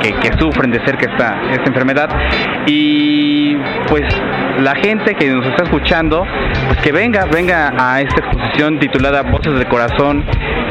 que, 0.00 0.12
que 0.14 0.38
sufren 0.38 0.70
de 0.70 0.84
cerca 0.84 1.10
esta, 1.10 1.40
esta 1.52 1.64
enfermedad. 1.66 2.08
Y 2.66 3.56
pues 3.88 4.04
la 4.58 4.74
gente 4.76 5.14
que 5.14 5.28
nos 5.28 5.46
está 5.46 5.64
escuchando, 5.64 6.24
pues 6.66 6.78
que 6.80 6.92
venga, 6.92 7.26
venga 7.26 7.72
a 7.78 8.00
esta 8.00 8.20
exposición 8.20 8.78
titulada 8.78 9.22
Voces 9.22 9.54
del 9.54 9.68
Corazón, 9.68 10.24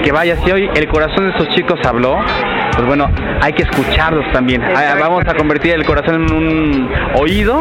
que 0.04 0.12
vaya, 0.12 0.36
si 0.44 0.52
hoy 0.52 0.70
el 0.76 0.88
corazón 0.88 1.26
de 1.26 1.32
estos 1.32 1.50
chicos 1.56 1.80
habló, 1.86 2.18
pues 2.74 2.86
bueno, 2.88 3.10
hay 3.42 3.54
que 3.54 3.64
escucharlos 3.64 4.26
también. 4.32 4.62
Ah. 4.64 4.96
Vamos 5.00 5.24
a 5.28 5.34
convertir 5.34 5.74
el 5.74 5.86
corazón 5.86 6.26
en 6.28 6.34
un 6.34 6.90
oído 7.16 7.60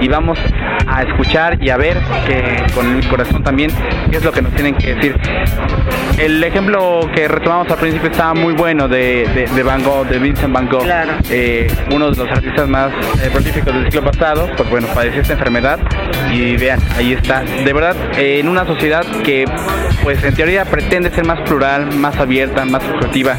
y 0.00 0.08
vamos 0.08 0.38
a 0.86 1.02
escuchar 1.02 1.56
y 1.62 1.70
a 1.70 1.76
ver 1.76 1.96
que 2.26 2.62
con 2.74 2.96
el 2.96 3.06
corazón 3.08 3.42
también 3.42 3.70
qué 4.10 4.16
es 4.18 4.24
lo 4.24 4.32
que 4.32 4.42
nos 4.42 4.52
tienen 4.52 4.74
que 4.74 4.94
decir. 4.94 5.16
El 6.18 6.42
ejemplo 6.44 7.00
que 7.14 7.26
retomamos 7.28 7.68
al 7.70 7.78
principio 7.78 8.10
estaba 8.10 8.34
muy 8.34 8.54
bueno 8.54 8.86
de, 8.88 9.26
de, 9.34 9.46
de 9.52 9.62
Van 9.62 9.82
Gogh, 9.82 10.06
de 10.06 10.18
Vincent 10.18 10.52
Van 10.52 10.68
Gogh, 10.68 10.84
Claro. 10.84 11.12
eh, 11.30 11.66
uno 11.92 12.10
de 12.10 12.16
los 12.16 12.30
artistas 12.30 12.68
más 12.68 12.92
eh, 13.22 13.30
prolíficos 13.32 13.74
del 13.74 13.84
siglo 13.90 14.10
pasado, 14.10 14.48
pues 14.56 14.68
bueno, 14.70 14.86
padeció 14.94 15.22
esta 15.22 15.32
enfermedad 15.34 15.78
y 16.32 16.56
vean, 16.56 16.78
ahí 16.96 17.12
está. 17.14 17.42
De 17.42 17.72
verdad, 17.72 17.96
eh, 18.16 18.38
en 18.40 18.48
una 18.48 18.64
sociedad 18.64 19.04
que 19.24 19.44
pues 20.02 20.22
en 20.22 20.34
teoría 20.34 20.64
pretende 20.64 21.10
ser 21.10 21.24
más 21.26 21.40
plural, 21.42 21.73
más 21.82 22.16
abierta, 22.18 22.64
más 22.64 22.82
objetiva 22.84 23.36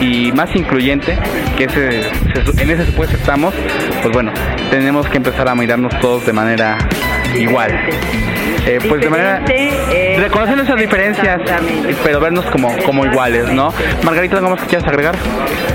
y 0.00 0.32
más 0.32 0.54
incluyente, 0.56 1.16
que 1.56 1.64
ese, 1.64 2.02
se- 2.02 2.62
en 2.62 2.70
ese 2.70 2.86
supuesto 2.86 3.16
estamos, 3.16 3.54
pues 4.02 4.12
bueno, 4.12 4.32
tenemos 4.70 5.06
que 5.08 5.18
empezar 5.18 5.48
a 5.48 5.54
mirarnos 5.54 5.92
todos 6.00 6.26
de 6.26 6.32
manera 6.32 6.76
igual. 7.38 7.70
Eh, 8.66 8.78
pues 8.88 9.00
de 9.00 9.10
manera 9.10 9.42
eh, 9.48 10.16
reconociendo 10.20 10.62
esas 10.64 10.76
diferencias, 10.78 11.40
pero 12.04 12.20
vernos 12.20 12.44
como, 12.46 12.76
como 12.84 13.04
iguales, 13.04 13.48
¿no? 13.52 13.72
Margarita, 14.04 14.36
¿algo 14.36 14.50
más 14.50 14.60
que 14.60 14.66
quieras 14.68 14.86
agregar? 14.88 15.14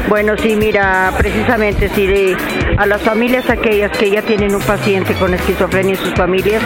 Bueno, 0.08 0.34
sí, 0.42 0.56
mira, 0.56 1.12
precisamente 1.18 1.90
sí, 1.90 2.06
de- 2.08 2.38
a 2.78 2.86
las 2.86 3.02
familias 3.02 3.50
aquellas 3.50 3.92
que 3.98 4.10
ya 4.10 4.22
tienen 4.22 4.54
un 4.56 4.62
paciente 4.62 5.14
con 5.16 5.34
esquizofrenia 5.34 5.96
en 5.96 6.00
sus 6.00 6.14
familias, 6.14 6.62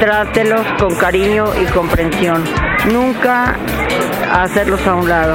trátelos 0.00 0.66
con 0.78 0.94
cariño 0.96 1.46
y 1.60 1.64
comprensión. 1.72 2.42
Nunca 2.92 3.56
hacerlos 4.32 4.86
a 4.86 4.94
un 4.94 5.08
lado. 5.08 5.34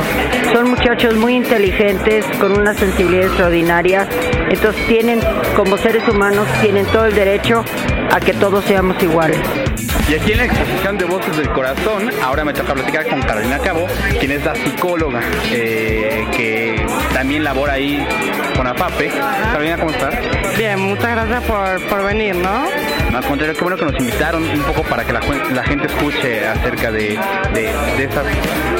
Son 0.53 0.69
muchachos 0.69 1.15
muy 1.15 1.35
inteligentes, 1.35 2.25
con 2.39 2.57
una 2.57 2.73
sensibilidad 2.73 3.25
extraordinaria, 3.27 4.07
entonces 4.49 4.85
tienen, 4.87 5.19
como 5.55 5.77
seres 5.77 6.07
humanos, 6.07 6.47
tienen 6.61 6.85
todo 6.87 7.05
el 7.05 7.13
derecho 7.13 7.63
a 8.11 8.19
que 8.19 8.33
todos 8.33 8.63
seamos 8.65 9.01
iguales. 9.03 9.39
Y 10.09 10.15
aquí 10.15 10.31
en 10.31 10.37
la 10.37 10.45
exposición 10.45 10.97
de 10.97 11.05
Voces 11.05 11.35
del 11.35 11.49
Corazón, 11.51 12.09
ahora 12.23 12.45
me 12.45 12.53
toca 12.53 12.73
platicar 12.73 13.07
con 13.07 13.21
Carolina 13.21 13.59
Cabo, 13.59 13.87
quien 14.19 14.31
es 14.31 14.45
la 14.45 14.55
psicóloga 14.55 15.19
eh, 15.51 16.25
que 16.31 16.85
también 17.13 17.43
labora 17.43 17.73
ahí 17.73 18.07
con 18.55 18.65
APAPE. 18.65 19.11
Carolina, 19.51 19.77
¿cómo 19.77 19.91
estás? 19.91 20.15
Bien, 20.57 20.79
muchas 20.79 21.11
gracias 21.11 21.43
por, 21.43 21.81
por 21.89 22.03
venir, 22.05 22.35
¿no? 22.35 22.67
Al 23.17 23.25
contrario, 23.25 23.55
qué 23.55 23.61
bueno 23.61 23.77
que 23.77 23.85
nos 23.85 23.99
invitaron 23.99 24.43
un 24.43 24.61
poco 24.61 24.83
para 24.83 25.03
que 25.03 25.11
la, 25.11 25.21
gente 25.63 25.87
escuche 25.87 26.47
acerca 26.47 26.91
de, 26.91 27.17
de, 27.51 27.73
de 27.97 28.03
esas 28.03 28.23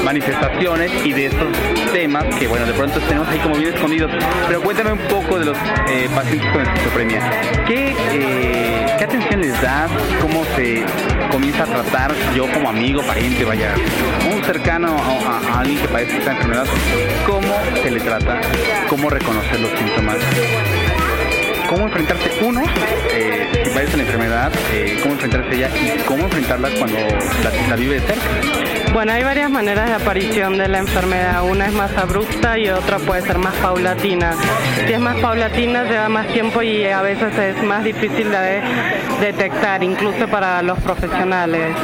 manifestaciones 0.04 0.92
y 1.04 1.12
de 1.12 1.26
estos 1.26 1.48
temas 1.92 2.24
que, 2.36 2.46
bueno, 2.46 2.64
de 2.64 2.72
pronto 2.72 3.00
tenemos 3.00 3.26
ahí 3.28 3.38
como 3.40 3.56
bien 3.56 3.74
escondidos. 3.74 4.12
Pero 4.46 4.60
cuéntame 4.62 4.92
un 4.92 4.98
poco 5.08 5.40
de 5.40 5.46
los 5.46 5.58
eh, 5.88 6.08
pacientes 6.14 6.48
con 6.52 6.62
esquizofrenia. 6.62 7.20
¿Qué, 7.66 7.96
eh, 8.12 8.86
¿Qué 8.96 9.04
atención 9.04 9.40
les 9.40 9.60
das? 9.60 9.90
¿Cómo 10.20 10.44
se 10.54 10.84
comienza 11.32 11.64
a 11.64 11.66
tratar 11.66 12.14
yo 12.36 12.46
como 12.52 12.68
amigo, 12.68 13.02
pariente, 13.02 13.44
vaya, 13.44 13.74
un 14.32 14.42
cercano 14.44 14.96
a, 14.96 15.50
a- 15.52 15.56
a 15.56 15.60
alguien 15.62 15.80
que 15.80 15.88
padece 15.88 16.16
esta 16.18 16.30
enfermedad? 16.30 16.66
¿Cómo 17.26 17.54
se 17.82 17.90
le 17.90 17.98
trata? 18.00 18.40
¿Cómo 18.88 19.10
reconocer 19.10 19.58
los 19.58 19.70
síntomas? 19.72 20.16
Cómo 21.68 21.84
enfrentarse 21.84 22.30
uno 22.42 22.62
eh, 23.12 23.48
si 23.64 23.70
padece 23.70 23.96
la 23.96 24.02
enfermedad, 24.02 24.52
eh, 24.72 24.98
cómo 25.02 25.14
enfrentarse 25.14 25.48
a 25.50 25.54
ella 25.54 25.70
y 25.76 25.98
cómo 26.04 26.24
enfrentarla 26.24 26.70
cuando 26.78 26.98
la, 26.98 27.68
la 27.68 27.76
vive 27.76 27.94
de 27.94 28.00
cerca. 28.00 28.92
Bueno, 28.92 29.12
hay 29.12 29.22
varias 29.22 29.50
maneras 29.50 29.88
de 29.88 29.94
aparición 29.96 30.56
de 30.56 30.68
la 30.68 30.78
enfermedad. 30.78 31.44
Una 31.44 31.66
es 31.66 31.72
más 31.72 31.94
abrupta 31.96 32.58
y 32.58 32.68
otra 32.68 32.98
puede 32.98 33.22
ser 33.22 33.38
más 33.38 33.54
paulatina. 33.56 34.34
Si 34.86 34.92
es 34.92 34.98
más 34.98 35.16
paulatina, 35.16 35.84
lleva 35.84 36.08
más 36.08 36.26
tiempo 36.28 36.62
y 36.62 36.84
a 36.86 37.02
veces 37.02 37.36
es 37.36 37.62
más 37.62 37.84
difícil 37.84 38.30
de 38.30 38.62
detectar, 39.20 39.82
incluso 39.84 40.26
para 40.28 40.62
los 40.62 40.78
profesionales. 40.80 41.76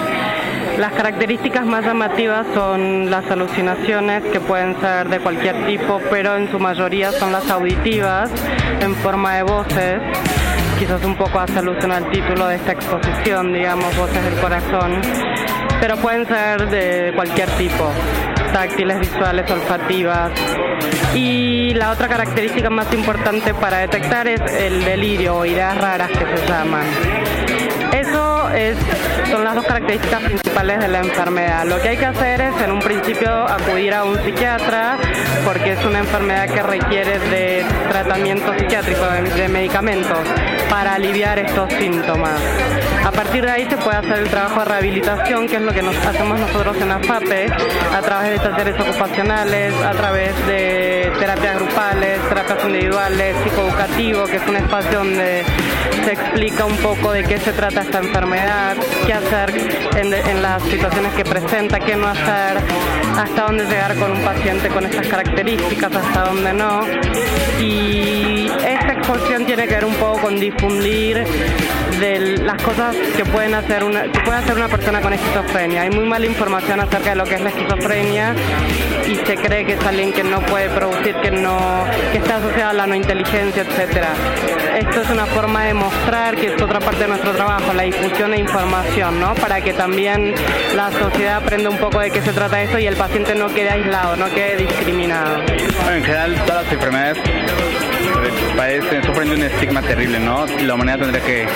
Las 0.78 0.92
características 0.92 1.64
más 1.64 1.84
llamativas 1.84 2.46
son 2.52 3.08
las 3.08 3.30
alucinaciones, 3.30 4.24
que 4.24 4.40
pueden 4.40 4.78
ser 4.80 5.08
de 5.08 5.20
cualquier 5.20 5.66
tipo, 5.66 6.00
pero 6.10 6.36
en 6.36 6.50
su 6.50 6.58
mayoría 6.58 7.12
son 7.12 7.30
las 7.30 7.48
auditivas, 7.48 8.28
en 8.80 8.94
forma 8.96 9.36
de 9.36 9.44
voces. 9.44 10.00
Quizás 10.78 11.04
un 11.04 11.14
poco 11.16 11.38
hace 11.38 11.60
alusión 11.60 11.92
al 11.92 12.10
título 12.10 12.48
de 12.48 12.56
esta 12.56 12.72
exposición, 12.72 13.52
digamos, 13.52 13.96
voces 13.96 14.24
del 14.24 14.34
corazón. 14.40 15.00
Pero 15.80 15.96
pueden 15.98 16.26
ser 16.26 16.68
de 16.68 17.12
cualquier 17.14 17.48
tipo, 17.50 17.90
táctiles, 18.52 18.98
visuales, 18.98 19.48
olfativas. 19.48 20.32
Y 21.14 21.72
la 21.74 21.92
otra 21.92 22.08
característica 22.08 22.68
más 22.68 22.92
importante 22.92 23.54
para 23.54 23.78
detectar 23.78 24.26
es 24.26 24.40
el 24.52 24.84
delirio 24.84 25.36
o 25.36 25.46
ideas 25.46 25.78
raras 25.78 26.10
que 26.10 26.36
se 26.36 26.46
llaman. 26.48 26.84
Son 29.30 29.42
las 29.42 29.54
dos 29.54 29.64
características 29.64 30.22
principales 30.22 30.78
de 30.78 30.88
la 30.88 30.98
enfermedad. 30.98 31.64
Lo 31.64 31.80
que 31.80 31.88
hay 31.88 31.96
que 31.96 32.06
hacer 32.06 32.40
es 32.42 32.60
en 32.60 32.72
un 32.72 32.78
principio 32.78 33.30
acudir 33.30 33.94
a 33.94 34.04
un 34.04 34.22
psiquiatra 34.22 34.98
porque 35.44 35.72
es 35.72 35.84
una 35.84 36.00
enfermedad 36.00 36.48
que 36.48 36.62
requiere 36.62 37.18
de 37.18 37.64
tratamiento 37.88 38.52
psiquiátrico, 38.58 39.00
de, 39.36 39.48
medicamentos, 39.48 40.18
para 40.68 40.94
aliviar 40.94 41.38
estos 41.38 41.72
síntomas. 41.72 42.38
A 43.04 43.10
partir 43.12 43.44
de 43.44 43.50
ahí 43.50 43.66
se 43.68 43.76
puede 43.78 43.96
hacer 43.96 44.18
el 44.18 44.28
trabajo 44.28 44.60
de 44.60 44.64
rehabilitación, 44.66 45.46
que 45.48 45.56
es 45.56 45.62
lo 45.62 45.72
que 45.72 45.80
hacemos 45.80 46.38
nosotros 46.38 46.76
en 46.80 46.90
AFAPE, 46.90 47.46
a 47.94 48.00
través 48.02 48.30
de 48.30 48.38
talleres 48.38 48.80
ocupacionales, 48.80 49.74
a 49.82 49.92
través 49.92 50.46
de 50.46 51.12
terapias 51.18 51.56
grupales, 51.56 52.18
terapias 52.28 52.64
individuales, 52.64 53.36
psicoeducativo, 53.42 54.24
que 54.24 54.36
es 54.36 54.46
un 54.46 54.56
espacio 54.56 54.98
donde 54.98 55.44
se 56.04 56.12
explica 56.12 56.64
un 56.64 56.76
poco 56.76 57.12
de 57.12 57.24
qué 57.24 57.38
se 57.38 57.52
trata 57.52 57.82
esta 57.82 57.98
enfermedad, 57.98 58.76
qué 59.06 59.12
hacer 59.12 59.50
en, 59.96 60.12
en 60.12 60.42
las 60.42 60.62
situaciones 60.64 61.12
que 61.14 61.24
presenta, 61.24 61.80
qué 61.80 61.96
no 61.96 62.08
hacer, 62.08 62.58
hasta 63.18 63.42
dónde 63.46 63.64
llegar 63.64 63.94
con 63.96 64.12
un 64.12 64.22
paciente 64.22 64.68
con 64.68 64.84
estas 64.84 65.06
características, 65.06 65.94
hasta 65.94 66.24
dónde 66.24 66.52
no. 66.52 66.82
Y 67.60 68.50
esta 68.66 68.92
exposición 68.92 69.46
tiene 69.46 69.66
que 69.66 69.74
ver 69.74 69.84
un 69.84 69.94
poco 69.94 70.22
con 70.22 70.40
difundir 70.40 71.24
de 72.00 72.38
las 72.38 72.60
cosas 72.62 72.96
que 73.16 73.24
pueden 73.24 73.54
hacer 73.54 73.84
una, 73.84 74.02
que 74.02 74.20
puede 74.20 74.38
hacer 74.38 74.56
una 74.56 74.68
persona 74.68 75.00
con 75.00 75.12
esquizofrenia. 75.12 75.82
Hay 75.82 75.90
muy 75.90 76.04
mala 76.04 76.26
información 76.26 76.80
acerca 76.80 77.10
de 77.10 77.16
lo 77.16 77.24
que 77.24 77.34
es 77.36 77.40
la 77.40 77.50
esquizofrenia 77.50 78.34
y 79.06 79.14
se 79.16 79.36
cree 79.36 79.64
que 79.64 79.74
es 79.74 79.86
alguien 79.86 80.12
que 80.12 80.24
no 80.24 80.40
puede 80.40 80.68
producir, 80.70 81.14
que 81.16 81.30
no, 81.30 81.84
que 82.12 82.18
está 82.18 82.36
asociada 82.36 82.70
a 82.70 82.72
la 82.72 82.86
no 82.86 82.94
inteligencia, 82.94 83.62
etcétera. 83.62 84.08
Esto 84.78 85.02
es 85.02 85.10
una 85.10 85.26
forma 85.26 85.64
de 85.64 85.73
mostrar 85.74 86.36
que 86.36 86.54
es 86.54 86.62
otra 86.62 86.80
parte 86.80 87.00
de 87.00 87.08
nuestro 87.08 87.32
trabajo, 87.32 87.72
la 87.72 87.82
difusión 87.82 88.30
de 88.30 88.38
información, 88.38 89.20
¿no? 89.20 89.34
Para 89.34 89.60
que 89.60 89.72
también 89.72 90.34
la 90.74 90.90
sociedad 90.90 91.36
aprenda 91.36 91.70
un 91.70 91.78
poco 91.78 92.00
de 92.00 92.10
qué 92.10 92.22
se 92.22 92.32
trata 92.32 92.62
esto 92.62 92.78
y 92.78 92.86
el 92.86 92.96
paciente 92.96 93.34
no 93.34 93.48
quede 93.48 93.70
aislado, 93.70 94.16
no 94.16 94.26
quede 94.30 94.56
discriminado. 94.56 95.40
En 95.40 96.02
general 96.04 96.34
todas 96.46 96.64
las 96.64 96.72
enfermedades 96.72 97.18
padecen, 98.56 99.04
sufren 99.04 99.30
un 99.30 99.42
estigma 99.42 99.82
terrible, 99.82 100.18
¿no? 100.18 100.46
La 100.46 100.74
humanidad 100.74 100.98
tendría 101.00 101.24
que, 101.24 101.46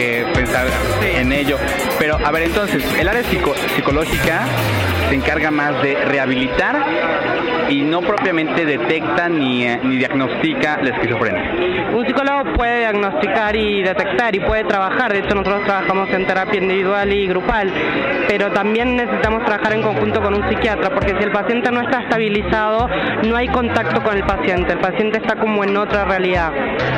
que 0.00 0.24
pensar 0.34 0.66
en 1.04 1.32
ello. 1.32 1.58
Pero, 1.98 2.16
a 2.24 2.30
ver, 2.30 2.44
entonces, 2.44 2.82
el 2.98 3.06
área 3.08 3.22
psico- 3.22 3.54
psicológica 3.76 4.40
se 5.08 5.14
encarga 5.14 5.50
más 5.50 5.82
de 5.82 5.94
rehabilitar 6.06 6.76
y 7.68 7.82
no 7.82 8.00
propiamente 8.00 8.64
detecta 8.64 9.28
ni, 9.28 9.64
eh, 9.64 9.78
ni 9.82 9.96
diagnostica 9.96 10.78
la 10.82 10.90
esquizofrenia. 10.90 11.52
Un 11.94 12.06
psicólogo 12.06 12.52
puede 12.54 12.78
diagnosticar 12.80 13.54
y 13.56 13.82
detectar 13.82 14.34
y 14.34 14.40
puede 14.40 14.64
trabajar, 14.64 15.12
de 15.12 15.20
hecho 15.20 15.34
nosotros 15.34 15.64
trabajamos 15.64 16.08
en 16.10 16.26
terapia 16.26 16.60
individual 16.60 17.12
y 17.12 17.26
grupal, 17.26 17.70
pero 18.28 18.50
también 18.52 18.96
necesitamos 18.96 19.44
trabajar 19.44 19.72
en 19.74 19.82
conjunto 19.82 20.20
con 20.22 20.34
un 20.34 20.48
psiquiatra, 20.48 20.90
porque 20.90 21.14
si 21.18 21.24
el 21.24 21.32
paciente 21.32 21.70
no 21.70 21.80
está 21.82 22.02
estabilizado, 22.02 22.88
no 23.24 23.36
hay 23.36 23.48
contacto 23.48 24.02
con 24.02 24.16
el 24.16 24.22
paciente, 24.24 24.72
el 24.72 24.78
paciente 24.78 25.18
está 25.18 25.36
como 25.36 25.62
en 25.64 25.76
otra 25.76 26.04
realidad, 26.04 26.52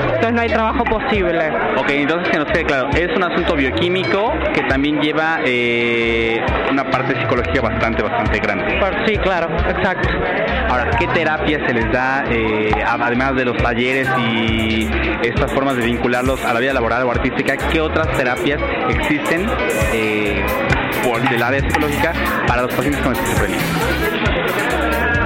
entonces 0.07 0.33
no 0.33 0.41
hay 0.41 0.49
trabajo 0.49 0.85
posible. 0.85 1.51
Ok, 1.77 1.91
entonces 1.91 2.29
que 2.31 2.39
nos 2.39 2.47
quede 2.49 2.65
claro, 2.65 2.89
es 2.95 3.09
un 3.17 3.23
asunto 3.25 3.55
bioquímico 3.57 4.33
que 4.55 4.63
también 4.63 5.01
lleva 5.01 5.41
eh, 5.45 6.41
una 6.71 6.85
parte 6.91 7.19
psicológica 7.21 7.61
bastante, 7.61 8.03
bastante 8.03 8.39
grande. 8.39 8.79
Sí, 9.07 9.17
claro, 9.19 9.49
exacto. 9.69 10.09
Ahora, 10.69 10.91
¿qué 10.99 11.07
terapia 11.09 11.67
se 11.67 11.75
les 11.75 11.91
da, 11.93 12.25
eh, 12.31 12.71
además 12.87 13.35
de 13.35 13.45
los 13.45 13.57
talleres 13.57 14.09
y 14.19 14.89
estas 15.23 15.53
formas 15.53 15.77
de 15.77 15.85
vincularlos 15.85 16.45
a 16.45 16.53
la 16.55 16.61
vida 16.61 16.73
laboral 16.73 17.03
o 17.05 17.11
artística? 17.11 17.57
¿Qué 17.57 17.81
otras 17.81 18.09
terapias 18.17 18.61
existen 18.91 19.47
eh, 19.93 20.45
por- 21.05 21.21
del 21.29 21.43
área 21.43 21.61
psicológica 21.61 22.13
para 22.47 22.63
los 22.63 22.75
pacientes 22.75 23.03
con 23.03 23.13
esquizofrenia. 23.13 23.59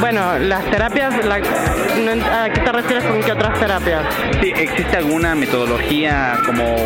Bueno, 0.01 0.39
las 0.39 0.65
terapias, 0.71 1.15
¿a 1.15 2.49
qué 2.51 2.61
te 2.61 2.73
refieres 2.73 3.05
con 3.05 3.23
qué 3.23 3.33
otras 3.33 3.59
terapias? 3.59 4.03
Sí, 4.41 4.53
¿existe 4.55 4.97
alguna 4.97 5.35
metodología 5.35 6.39
como 6.45 6.77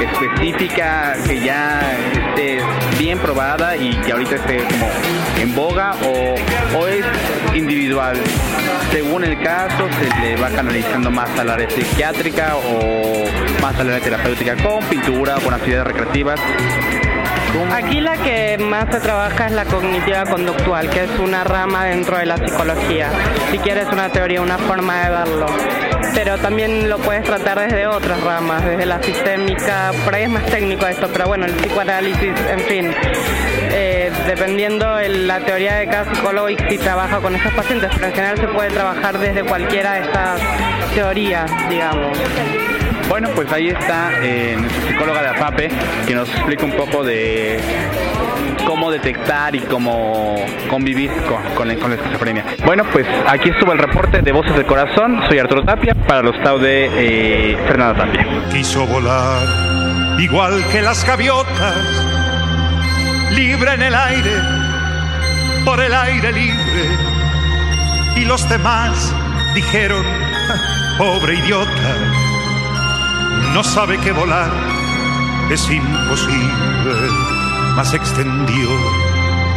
específica 0.00 1.16
que 1.26 1.40
ya 1.40 1.80
esté 2.12 2.60
bien 2.98 3.18
probada 3.18 3.76
y 3.76 3.94
que 3.96 4.12
ahorita 4.12 4.36
esté 4.36 4.58
como 4.64 4.88
en 5.40 5.54
boga 5.54 5.94
o, 6.04 6.78
o 6.78 6.86
es 6.86 7.04
individual? 7.54 8.16
Según 8.92 9.24
el 9.24 9.40
caso, 9.42 9.88
se 9.98 10.20
le 10.20 10.36
va 10.36 10.50
canalizando 10.50 11.10
más 11.10 11.30
al 11.38 11.50
área 11.50 11.68
psiquiátrica 11.70 12.56
o 12.56 13.24
más 13.62 13.74
al 13.80 13.88
área 13.88 14.00
terapéutica 14.00 14.54
con 14.56 14.84
pintura 14.84 15.38
o 15.38 15.40
con 15.40 15.54
actividades 15.54 15.88
recreativas. 15.88 16.40
Aquí 17.72 18.00
la 18.00 18.16
que 18.16 18.58
más 18.58 18.86
se 18.90 19.00
trabaja 19.00 19.46
es 19.46 19.52
la 19.52 19.64
cognitiva 19.64 20.24
conductual, 20.24 20.90
que 20.90 21.04
es 21.04 21.10
una 21.18 21.44
rama 21.44 21.84
dentro 21.84 22.18
de 22.18 22.26
la 22.26 22.36
psicología. 22.36 23.10
Si 23.50 23.58
quieres 23.58 23.86
una 23.92 24.08
teoría, 24.08 24.40
una 24.40 24.58
forma 24.58 25.04
de 25.04 25.10
verlo. 25.10 25.46
Pero 26.14 26.38
también 26.38 26.88
lo 26.88 26.98
puedes 26.98 27.24
tratar 27.24 27.60
desde 27.60 27.86
otras 27.86 28.20
ramas, 28.22 28.64
desde 28.64 28.86
la 28.86 29.02
sistémica, 29.02 29.92
por 30.04 30.14
ahí 30.14 30.24
es 30.24 30.30
más 30.30 30.46
técnico 30.46 30.86
esto, 30.86 31.08
pero 31.12 31.26
bueno, 31.26 31.46
el 31.46 31.52
psicoanálisis, 31.52 32.32
en 32.50 32.60
fin. 32.60 32.94
Eh, 33.72 34.12
dependiendo 34.26 34.96
de 34.96 35.08
la 35.08 35.40
teoría 35.40 35.74
de 35.74 35.86
cada 35.86 36.12
psicólogo 36.12 36.48
y 36.50 36.56
si 36.68 36.78
trabaja 36.78 37.18
con 37.18 37.34
esos 37.34 37.52
pacientes, 37.54 37.90
pero 37.94 38.06
en 38.06 38.12
general 38.12 38.38
se 38.38 38.48
puede 38.48 38.70
trabajar 38.70 39.18
desde 39.18 39.44
cualquiera 39.44 39.94
de 39.94 40.00
estas 40.00 40.40
teorías, 40.94 41.50
digamos. 41.68 42.16
Bueno, 43.08 43.28
pues 43.34 43.50
ahí 43.52 43.68
está 43.68 44.10
eh, 44.22 44.56
nuestra 44.58 44.88
psicóloga 44.88 45.22
de 45.22 45.28
APAPE 45.28 45.68
que 46.06 46.14
nos 46.14 46.28
explica 46.28 46.64
un 46.64 46.72
poco 46.72 47.04
de 47.04 47.60
cómo 48.66 48.90
detectar 48.90 49.54
y 49.54 49.60
cómo 49.60 50.34
convivir 50.68 51.10
con, 51.28 51.42
con 51.54 51.68
la, 51.68 51.76
con 51.76 51.90
la 51.90 51.96
esquizofrenia. 51.96 52.44
Bueno, 52.64 52.84
pues 52.92 53.06
aquí 53.28 53.50
estuvo 53.50 53.72
el 53.72 53.78
reporte 53.78 54.20
de 54.22 54.32
Voces 54.32 54.56
del 54.56 54.66
Corazón. 54.66 55.20
Soy 55.28 55.38
Arturo 55.38 55.62
Tapia 55.64 55.94
para 55.94 56.22
los 56.22 56.34
estados 56.34 56.62
de 56.62 56.90
eh, 57.52 57.58
Fernanda 57.68 58.04
Tapia. 58.04 58.26
quiso 58.50 58.86
volar 58.86 59.46
igual 60.18 60.64
que 60.72 60.80
las 60.80 61.04
gaviotas, 61.06 61.76
libre 63.32 63.74
en 63.74 63.82
el 63.82 63.94
aire, 63.94 64.32
por 65.64 65.80
el 65.80 65.92
aire 65.94 66.32
libre. 66.32 66.88
Y 68.16 68.24
los 68.24 68.48
demás 68.48 69.12
dijeron, 69.54 70.04
"Ja, 70.46 70.96
pobre 70.98 71.34
idiota, 71.34 71.70
no 73.54 73.62
sabe 73.62 73.98
que 73.98 74.10
volar. 74.10 74.50
Es 75.48 75.70
imposible, 75.70 76.94
mas 77.76 77.94
extendió 77.94 78.68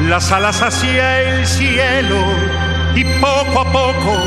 las 0.01 0.31
alas 0.31 0.61
hacia 0.61 1.21
el 1.23 1.47
cielo 1.47 2.17
y 2.93 3.03
poco 3.19 3.61
a 3.61 3.71
poco 3.71 4.17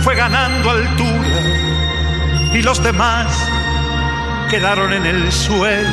fue 0.00 0.16
ganando 0.16 0.70
altura. 0.70 1.40
Y 2.54 2.62
los 2.62 2.82
demás 2.82 3.48
quedaron 4.50 4.92
en 4.92 5.06
el 5.06 5.30
suelo, 5.30 5.88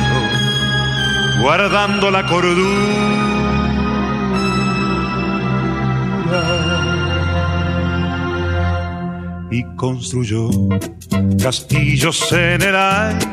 guardando 1.40 2.10
la 2.10 2.26
cordura. 2.26 3.20
Y 9.50 9.64
construyó 9.76 10.48
castillos 11.42 12.30
en 12.32 12.62
el 12.62 12.76
aire, 12.76 13.26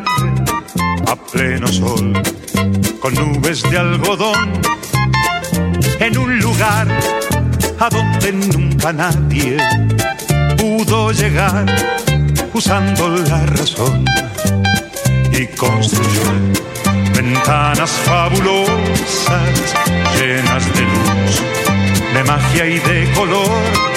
a 1.08 1.16
pleno 1.32 1.68
sol, 1.68 2.14
con 3.00 3.14
nubes 3.14 3.62
de 3.70 3.78
algodón, 3.78 4.54
en 6.00 6.18
un 6.18 6.40
lugar 6.40 6.88
a 7.80 7.90
donde 7.90 8.34
nunca 8.34 8.92
nadie 8.92 9.58
pudo 10.58 11.12
llegar 11.12 11.66
usando 12.54 13.10
la 13.10 13.46
razón 13.46 14.04
y 15.32 15.46
construyó 15.56 16.24
ventanas 17.14 17.92
fabulosas 17.92 19.76
llenas 20.20 20.66
de 20.74 20.82
luz, 20.82 21.44
de 22.14 22.24
magia 22.24 22.66
y 22.66 22.80
de 22.80 23.12
color 23.14 23.97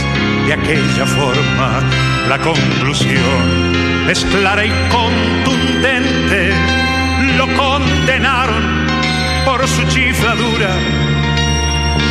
de 0.45 0.53
aquella 0.53 1.05
forma. 1.05 1.81
La 2.27 2.39
conclusión 2.39 4.09
es 4.09 4.25
clara 4.25 4.65
y 4.65 4.71
contundente. 4.89 6.53
Lo 7.37 7.47
condenaron 7.55 8.85
por 9.45 9.67
su 9.67 9.83
chifladura 9.87 10.71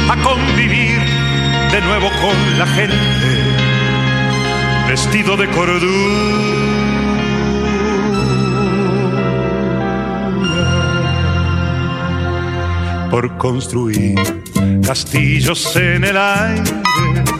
a 0.09 0.17
convivir 0.23 0.99
de 1.71 1.81
nuevo 1.83 2.11
con 2.21 2.59
la 2.59 2.67
gente 2.67 3.61
vestido 4.89 5.37
de 5.37 5.49
cordura 5.51 6.81
por 13.11 13.37
construir 13.39 14.17
castillos 14.85 15.77
en 15.77 16.05
el 16.05 16.17
aire 16.17 17.40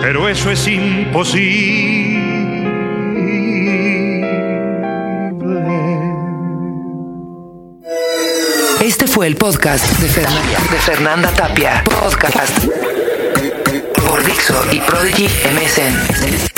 pero 0.00 0.28
eso 0.28 0.50
es 0.50 0.66
imposible. 0.66 2.20
Este 8.80 9.06
fue 9.06 9.26
el 9.26 9.36
podcast 9.36 9.84
de 9.98 10.08
Fernanda, 10.08 10.58
de 10.70 10.78
Fernanda 10.78 11.30
Tapia. 11.30 11.84
Podcast 11.84 12.64
por 14.06 14.24
Dixo 14.24 14.64
y 14.72 14.80
Prodigy 14.80 15.26
MSN. 15.26 16.49